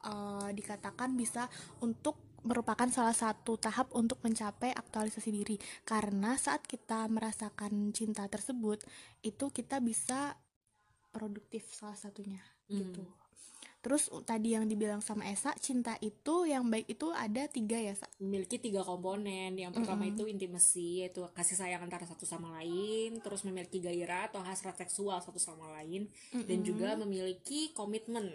eh, 0.03 0.50
dikatakan 0.50 1.14
bisa 1.14 1.46
untuk 1.79 2.34
merupakan 2.44 2.87
salah 2.88 3.16
satu 3.16 3.57
tahap 3.57 3.88
untuk 3.96 4.20
mencapai 4.20 4.70
aktualisasi 4.70 5.33
diri 5.33 5.57
karena 5.83 6.37
saat 6.37 6.62
kita 6.64 7.09
merasakan 7.09 7.90
cinta 7.90 8.28
tersebut 8.28 8.85
itu 9.20 9.48
kita 9.48 9.80
bisa 9.80 10.37
produktif 11.11 11.64
salah 11.72 11.96
satunya 11.96 12.40
Hmm. 12.64 12.80
gitu 12.80 13.04
terus 13.85 14.09
tadi 14.24 14.57
yang 14.57 14.64
dibilang 14.64 15.04
sama 15.04 15.28
Esa 15.28 15.52
cinta 15.61 16.00
itu 16.00 16.48
yang 16.48 16.64
baik 16.64 16.88
itu 16.88 17.12
ada 17.12 17.44
tiga 17.44 17.76
ya 17.76 17.92
Sa? 17.92 18.09
memiliki 18.16 18.57
tiga 18.57 18.80
komponen 18.80 19.52
yang 19.52 19.76
pertama 19.76 20.09
Mm-mm. 20.09 20.16
itu 20.16 20.24
intimasi 20.24 21.04
yaitu 21.04 21.20
kasih 21.37 21.61
sayang 21.61 21.85
antara 21.85 22.09
satu 22.09 22.24
sama 22.24 22.48
lain 22.57 23.20
terus 23.20 23.44
memiliki 23.44 23.85
gairah 23.85 24.33
atau 24.33 24.40
hasrat 24.40 24.80
seksual 24.80 25.20
satu 25.20 25.37
sama 25.37 25.68
lain 25.76 26.09
dan 26.33 26.64
Mm-mm. 26.64 26.64
juga 26.64 26.96
memiliki 26.96 27.76
komitmen 27.76 28.33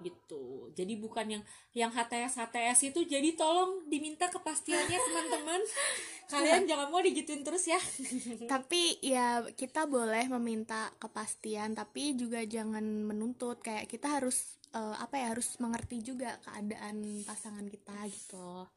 gitu. 0.00 0.70
Jadi 0.72 0.94
bukan 0.94 1.26
yang 1.28 1.42
yang 1.72 1.90
HTS 1.90 2.38
HTS 2.38 2.88
itu 2.88 3.00
jadi 3.04 3.34
tolong 3.34 3.86
diminta 3.86 4.26
kepastiannya 4.26 4.98
teman-teman. 4.98 5.60
Kalian 6.32 6.64
jangan 6.64 6.88
mau 6.88 7.00
digituin 7.00 7.40
terus 7.40 7.64
ya. 7.64 7.80
Tapi 8.52 9.00
ya 9.00 9.42
kita 9.50 9.86
boleh 9.86 10.28
meminta 10.30 10.92
kepastian 10.96 11.72
tapi 11.72 12.12
juga 12.14 12.44
jangan 12.44 12.82
menuntut. 12.82 13.58
Kayak 13.58 13.88
kita 13.88 14.20
harus 14.20 14.60
eh, 14.70 14.96
apa 14.96 15.16
ya 15.16 15.32
harus 15.32 15.56
mengerti 15.56 16.02
juga 16.02 16.36
keadaan 16.42 17.24
pasangan 17.24 17.64
kita 17.64 17.96
gitu. 18.08 18.68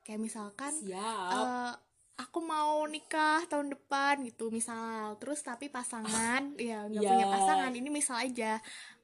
Kayak 0.00 0.20
misalkan 0.20 0.72
siap. 0.76 1.32
eh, 1.32 1.72
aku 2.20 2.44
mau 2.44 2.84
nikah 2.84 3.48
tahun 3.48 3.72
depan 3.72 4.20
gitu 4.28 4.52
misal. 4.52 5.16
Terus 5.16 5.40
tapi 5.40 5.72
pasangan 5.72 6.52
ya 6.60 6.84
nggak 6.84 7.00
Ya. 7.00 7.10
punya 7.10 7.26
pasangan 7.26 7.72
ini 7.72 7.88
misal 7.88 8.20
aja 8.20 8.60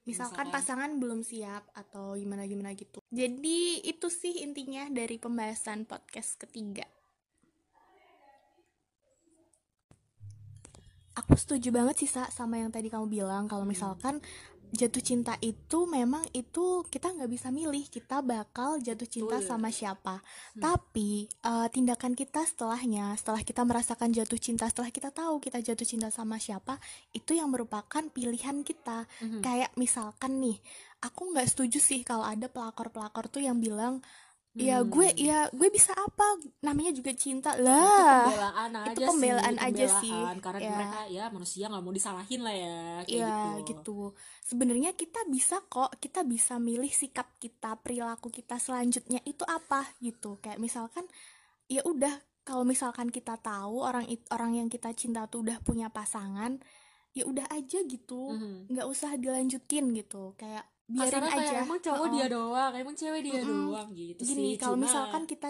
misalkan 0.06 0.46
Misalkan. 0.48 0.54
pasangan 0.54 0.90
belum 1.02 1.20
siap 1.26 1.66
atau 1.74 2.14
gimana 2.14 2.46
gimana 2.46 2.70
gitu 2.72 3.02
jadi 3.10 3.58
itu 3.82 4.06
sih 4.06 4.46
intinya 4.46 4.86
dari 4.88 5.18
pembahasan 5.18 5.82
podcast 5.84 6.38
ketiga 6.38 6.86
aku 11.16 11.32
setuju 11.34 11.72
banget 11.72 12.04
sih 12.04 12.10
Sa, 12.10 12.28
sama 12.28 12.60
yang 12.60 12.68
tadi 12.68 12.92
kamu 12.92 13.08
bilang 13.08 13.48
kalau 13.48 13.64
Hmm. 13.64 13.72
misalkan 13.72 14.14
jatuh 14.68 14.98
cinta 14.98 15.38
itu 15.38 15.84
memang 15.84 16.26
itu 16.30 16.82
kita 16.86 17.10
nggak 17.10 17.28
bisa 17.28 17.48
milih 17.48 17.86
kita 17.86 18.18
bakal 18.18 18.76
jatuh 18.76 19.06
cinta 19.06 19.38
Betul. 19.38 19.46
sama 19.46 19.68
siapa 19.70 20.18
Hmm. 20.52 20.62
tapi 20.62 21.10
eh, 21.28 21.68
tindakan 21.68 22.12
kita 22.12 22.42
setelahnya 22.42 23.14
setelah 23.14 23.40
kita 23.40 23.62
merasakan 23.62 24.10
jatuh 24.10 24.36
cinta 24.36 24.66
setelah 24.66 24.90
kita 24.90 25.10
tahu 25.10 25.38
kita 25.38 25.60
jatuh 25.60 25.84
cinta 25.84 26.08
sama 26.08 26.36
siapa 26.36 26.76
itu 27.10 27.32
yang 27.32 27.48
merupakan 27.48 28.02
pilihan 28.06 28.60
kita 28.60 29.06
Mhm. 29.22 29.40
kayak 29.40 29.70
misalkan 29.74 30.38
nih 30.38 30.58
aku 30.98 31.30
nggak 31.30 31.46
setuju 31.46 31.78
sih 31.78 32.00
kalau 32.02 32.24
ada 32.24 32.46
pelakor-pelakor 32.46 33.28
tuh 33.28 33.40
yang 33.40 33.58
bilang 33.58 34.02
ya 34.56 34.80
Hmm. 34.80 34.88
gue 34.88 35.08
ya 35.14 35.52
gue 35.52 35.68
bisa 35.68 35.92
apa 35.92 36.24
namanya 36.60 36.88
juga 36.90 37.12
cinta 37.12 37.52
itu 37.52 37.60
lah 37.60 38.24
pembelaan 38.24 38.70
itu 38.72 38.88
aja 38.96 39.06
pembelaan 39.06 39.52
sih, 39.52 39.66
aja 39.68 39.84
sih. 40.00 40.08
pembelaan. 40.08 40.36
karena 40.40 40.58
Ya. 40.58 40.70
mereka 40.72 41.00
ya 41.08 41.24
manusia 41.28 41.64
nggak 41.66 41.82
mau 41.82 41.92
disalahin 41.92 42.40
lah 42.40 42.56
ya 42.56 42.76
kayak 43.04 43.20
ya 43.20 43.28
gitu, 43.28 43.50
gitu 43.68 43.98
sebenarnya 44.42 44.90
kita 44.92 45.20
bisa 45.26 45.60
kok 45.62 45.92
kita 45.96 46.24
bisa 46.24 46.56
milih 46.58 46.88
sikap 46.88 47.36
kita 47.36 47.76
perilaku 47.76 48.28
kita 48.28 48.56
selanjutnya 48.56 49.20
itu 49.22 49.44
apa 49.44 49.92
gitu 49.98 50.40
kayak 50.40 50.56
misalkan 50.56 51.04
ya 51.66 51.84
udah 51.84 52.16
kalau 52.42 52.62
misalkan 52.62 53.10
kita 53.10 53.36
tahu 53.36 53.82
orang 53.82 54.08
orang 54.30 54.56
yang 54.56 54.68
kita 54.68 54.88
cinta 54.92 55.26
tuh 55.26 55.42
udah 55.42 55.60
punya 55.60 55.90
pasangan 55.90 56.56
ya 57.12 57.24
udah 57.24 57.44
aja 57.50 57.82
gitu 57.82 58.32
Mhm. 58.32 58.70
nggak 58.70 58.86
usah 58.86 59.16
dilanjutin 59.16 59.92
gitu 59.92 60.32
kayak 60.34 60.64
biarin 60.86 61.10
Kasarnya 61.18 61.30
kayak 61.30 61.50
aja 61.50 61.56
emang 61.62 61.80
cowok 61.82 61.98
Heeh. 62.00 62.14
dia 62.14 62.26
doang 62.30 62.72
emang 62.72 62.94
cewek 62.94 63.20
dia 63.20 63.34
Mm-mm. 63.36 63.50
doang 63.66 63.88
gitu 63.90 64.20
gini 64.22 64.54
sih 64.54 64.54
kalau 64.56 64.76
misalkan 64.78 65.22
kita 65.26 65.48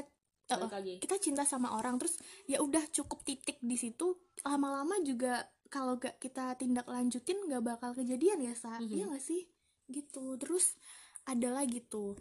lagi. 0.49 0.95
kita 0.97 1.17
cinta 1.21 1.43
sama 1.45 1.77
orang 1.77 1.99
terus 1.99 2.17
ya 2.45 2.59
udah 2.59 2.81
cukup 2.89 3.21
titik 3.21 3.61
di 3.61 3.77
situ 3.77 4.17
lama-lama 4.43 4.97
juga 5.01 5.45
kalau 5.67 5.99
gak 5.99 6.17
kita 6.17 6.55
tindak 6.55 6.87
lanjutin 6.87 7.37
nggak 7.43 7.61
bakal 7.61 7.93
kejadian 7.93 8.41
ya 8.41 8.55
sa 8.55 8.79
Mhm. 8.79 8.89
iya 8.89 9.05
gak 9.11 9.21
sih 9.21 9.43
gitu 9.87 10.39
terus 10.39 10.79
ada 11.25 11.53
lagi 11.53 11.83
tuh 11.83 12.17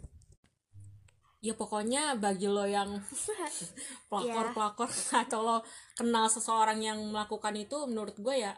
ya 1.38 1.54
pokoknya 1.54 2.18
bagi 2.18 2.48
lo 2.48 2.66
yang 2.66 2.98
pelakor 4.10 4.46
Iya. 4.50 4.52
pelakor 4.52 4.90
atau 5.24 5.40
lo 5.40 5.56
kenal 5.94 6.26
seseorang 6.26 6.82
yang 6.82 6.98
melakukan 7.08 7.54
itu 7.54 7.86
menurut 7.86 8.18
gue 8.18 8.44
ya 8.44 8.52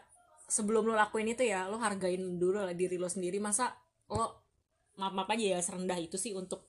sebelum 0.49 0.89
lo 0.89 0.97
lakuin 0.97 1.29
itu 1.29 1.45
ya 1.45 1.69
lo 1.69 1.77
hargain 1.77 2.35
dulu 2.35 2.59
lah 2.59 2.73
diri 2.73 2.97
lo 2.97 3.05
sendiri 3.05 3.37
masa 3.37 3.69
lo 4.09 4.48
maaf 4.99 5.15
maaf 5.15 5.29
aja 5.31 5.55
ya 5.55 5.59
serendah 5.63 5.95
itu 5.97 6.19
sih 6.19 6.35
untuk 6.35 6.67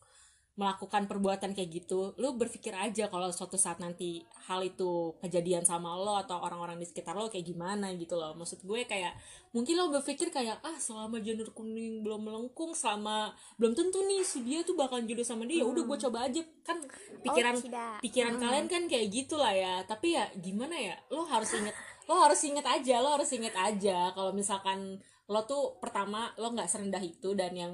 melakukan 0.59 1.09
perbuatan 1.09 1.57
kayak 1.57 1.71
gitu. 1.73 2.12
Lo 2.21 2.37
berpikir 2.37 2.77
aja 2.77 3.09
kalau 3.09 3.33
suatu 3.33 3.57
saat 3.57 3.81
nanti 3.81 4.21
hal 4.45 4.61
itu 4.61 5.16
kejadian 5.16 5.64
sama 5.64 5.97
lo 5.97 6.21
atau 6.21 6.37
orang-orang 6.37 6.77
di 6.77 6.85
sekitar 6.85 7.16
lo 7.16 7.33
kayak 7.33 7.49
gimana 7.49 7.88
gitu 7.97 8.19
loh. 8.21 8.37
Maksud 8.37 8.69
gue 8.69 8.85
kayak 8.85 9.16
mungkin 9.57 9.81
lo 9.81 9.88
berpikir 9.88 10.29
kayak 10.29 10.61
ah 10.61 10.77
selama 10.77 11.16
janur 11.25 11.49
kuning 11.57 12.05
belum 12.05 12.29
melengkung 12.29 12.77
selama 12.77 13.33
belum 13.57 13.73
tentu 13.73 14.05
nih 14.05 14.21
si 14.21 14.45
dia 14.45 14.61
tuh 14.61 14.77
bakal 14.77 15.01
jodoh 15.01 15.25
sama 15.25 15.49
dia 15.49 15.64
udah 15.64 15.81
gue 15.81 15.97
coba 15.97 16.29
aja. 16.29 16.43
Kan 16.61 16.85
pikiran 17.25 17.55
Oh, 17.57 17.64
tidak. 17.64 17.95
pikiran 18.05 18.35
kalian 18.37 18.66
kan 18.69 18.83
kayak 18.85 19.09
gitulah 19.09 19.55
ya. 19.57 19.81
Tapi 19.88 20.12
ya 20.12 20.29
gimana 20.37 20.77
ya 20.77 20.93
lo 21.09 21.25
harus 21.25 21.57
inget 21.57 21.73
lo 22.05 22.21
harus 22.21 22.40
inget 22.45 22.66
aja 22.66 23.01
lo 23.01 23.16
harus 23.16 23.31
inget 23.33 23.55
aja 23.57 24.12
kalau 24.12 24.35
misalkan 24.37 24.99
lo 25.31 25.40
tuh 25.47 25.79
pertama 25.79 26.35
lo 26.37 26.53
nggak 26.53 26.69
serendah 26.69 27.01
itu 27.01 27.33
dan 27.38 27.55
yang 27.55 27.73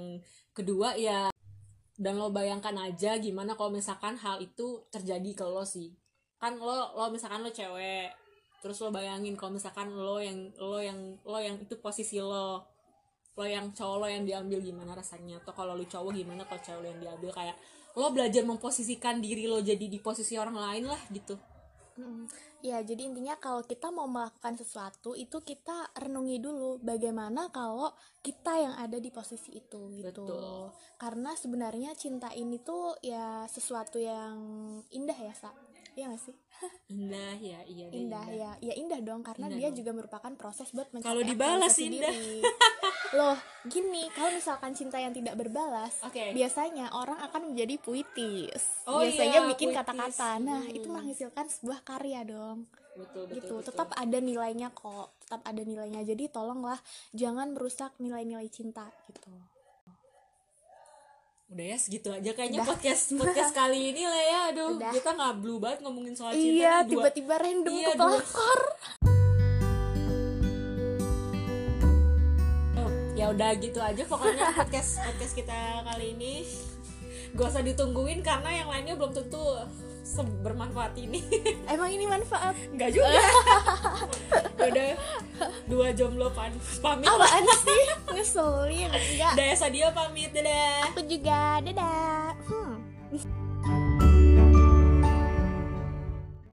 kedua 0.56 0.96
ya 0.96 1.28
dan 1.96 2.16
lo 2.16 2.32
bayangkan 2.32 2.72
aja 2.80 3.20
gimana 3.20 3.52
kalau 3.52 3.72
misalkan 3.72 4.16
hal 4.16 4.40
itu 4.40 4.88
terjadi 4.88 5.30
ke 5.36 5.44
lo 5.44 5.68
sih. 5.68 5.92
Kan 6.40 6.56
lo 6.56 6.96
lo 6.96 7.12
misalkan 7.12 7.44
lo 7.44 7.52
cewek 7.52 8.12
terus 8.64 8.80
lo 8.80 8.88
bayangin 8.88 9.36
kalau 9.36 9.52
misalkan 9.60 9.92
lo 9.92 10.16
yang 10.16 10.48
lo 10.56 10.80
yang 10.80 11.20
lo 11.28 11.36
yang 11.36 11.60
itu 11.60 11.76
posisi 11.76 12.16
lo. 12.20 12.64
Lo 13.36 13.44
yang 13.44 13.76
cowok 13.76 13.96
lo 14.00 14.06
yang 14.08 14.24
diambil 14.24 14.64
gimana 14.64 14.96
rasanya? 14.96 15.44
Atau 15.44 15.52
kalau 15.52 15.76
lo 15.76 15.84
cowok 15.84 16.16
gimana 16.16 16.48
kalau 16.48 16.60
cewek 16.64 16.80
lo 16.80 16.88
yang 16.88 17.00
diambil? 17.04 17.30
Kayak 17.36 17.56
lo 17.96 18.08
belajar 18.12 18.42
memposisikan 18.48 19.20
diri 19.20 19.44
lo 19.44 19.60
jadi 19.60 19.88
di 19.88 20.00
posisi 20.00 20.40
orang 20.40 20.56
lain 20.56 20.84
lah 20.88 21.00
gitu 21.12 21.36
Ya, 22.60 22.82
jadi 22.82 23.08
intinya 23.08 23.38
kalau 23.38 23.62
kita 23.62 23.88
mau 23.94 24.04
melakukan 24.10 24.58
sesuatu 24.58 25.14
itu 25.14 25.40
kita 25.40 25.92
renungi 25.96 26.42
dulu 26.42 26.82
bagaimana 26.82 27.48
kalau 27.54 27.92
kita 28.20 28.52
yang 28.58 28.74
ada 28.76 28.98
di 28.98 29.08
posisi 29.08 29.54
itu 29.56 29.92
gitu. 29.94 30.24
Betul. 30.26 30.72
Karena 30.98 31.32
sebenarnya 31.32 31.94
cinta 31.94 32.28
ini 32.34 32.58
tuh 32.60 32.98
ya 33.00 33.46
sesuatu 33.46 33.96
yang 34.02 34.36
indah 34.90 35.16
ya, 35.16 35.32
Sa. 35.32 35.50
Iya 35.96 36.12
gak 36.12 36.22
sih? 36.28 36.36
indah 36.92 37.36
ya 37.40 37.60
iya 37.68 37.86
deh, 37.88 38.00
Indah, 38.04 38.26
ya. 38.28 38.50
Ya 38.60 38.72
indah 38.76 39.00
dong 39.00 39.24
karena 39.24 39.48
Indah 39.48 39.58
dia 39.60 39.68
dong. 39.72 39.76
juga 39.80 39.90
merupakan 39.96 40.32
proses 40.36 40.68
buat 40.72 40.88
mencapai 40.92 41.08
Kalau 41.08 41.22
dibalas 41.24 41.76
indah. 41.80 42.12
Loh, 43.12 43.36
gini, 43.64 44.10
kalau 44.10 44.30
misalkan 44.30 44.72
cinta 44.72 44.96
yang 44.96 45.10
tidak 45.10 45.34
berbalas, 45.34 46.02
Oke. 46.02 46.32
biasanya 46.32 46.90
orang 46.90 47.20
akan 47.20 47.50
menjadi 47.50 47.76
puitis. 47.76 48.82
Oh 48.84 48.98
biasanya 48.98 49.40
iya, 49.40 49.48
bikin 49.48 49.70
kata-kata. 49.70 50.38
Nah, 50.38 50.60
Hmm. 50.60 50.72
itu 50.72 50.88
menghasilkan 50.88 51.46
sebuah 51.46 51.80
karya 51.82 52.24
dong 52.24 52.66
betul 52.96 53.28
betul, 53.28 53.36
gitu 53.36 53.54
betul. 53.54 53.66
tetap 53.68 53.88
ada 53.92 54.18
nilainya 54.18 54.72
kok 54.72 55.12
tetap 55.20 55.44
ada 55.44 55.60
nilainya 55.60 56.00
jadi 56.02 56.32
tolonglah 56.32 56.80
jangan 57.12 57.52
merusak 57.52 57.92
nilai-nilai 57.98 58.48
cinta 58.48 58.88
gitu 59.04 59.28
udah 61.46 61.66
ya 61.66 61.76
segitu 61.76 62.08
aja 62.08 62.32
kayaknya 62.32 62.64
Udah. 62.64 62.72
podcast 62.72 63.12
podcast 63.12 63.52
kali 63.60 63.92
ini 63.92 64.02
lah 64.02 64.22
ya 64.24 64.38
aduh 64.48 64.70
Udah. 64.74 64.90
kita 64.90 65.12
nggak 65.12 65.34
blue 65.38 65.60
banget 65.60 65.84
ngomongin 65.84 66.16
soal 66.16 66.32
cinta 66.32 66.56
iya 66.56 66.74
tiba-tiba 66.82 67.36
random 67.36 67.70
Iya, 67.70 67.86
ke 67.86 67.92
dua- 67.94 68.08
pelakor 68.16 68.60
ya 73.26 73.34
udah 73.34 73.50
gitu 73.58 73.82
aja 73.82 74.06
pokoknya 74.06 74.54
podcast 74.54 75.02
podcast 75.02 75.34
kita 75.34 75.82
kali 75.82 76.14
ini. 76.14 76.46
Gak 77.34 77.50
usah 77.50 77.66
ditungguin 77.66 78.22
karena 78.22 78.62
yang 78.62 78.70
lainnya 78.70 78.94
belum 78.94 79.10
tentu 79.10 79.42
bermanfaat 80.46 80.94
ini. 80.94 81.26
Emang 81.74 81.90
ini 81.90 82.06
manfaat? 82.06 82.54
Nggak 82.70 82.94
juga. 82.94 83.10
Udah 84.70 84.94
dua 85.66 85.90
jomblo 85.90 86.30
pan 86.30 86.54
pamit. 86.78 87.10
Apaan 87.10 87.42
sih? 87.66 87.82
Ngeselin 88.14 88.94
enggak. 88.94 89.32
Daya 89.34 89.54
Sadia 89.58 89.90
pamit 89.90 90.30
dadah. 90.30 90.86
Aku 90.94 91.02
juga 91.02 91.58
dadah. 91.66 92.30
Hmm 92.46 93.45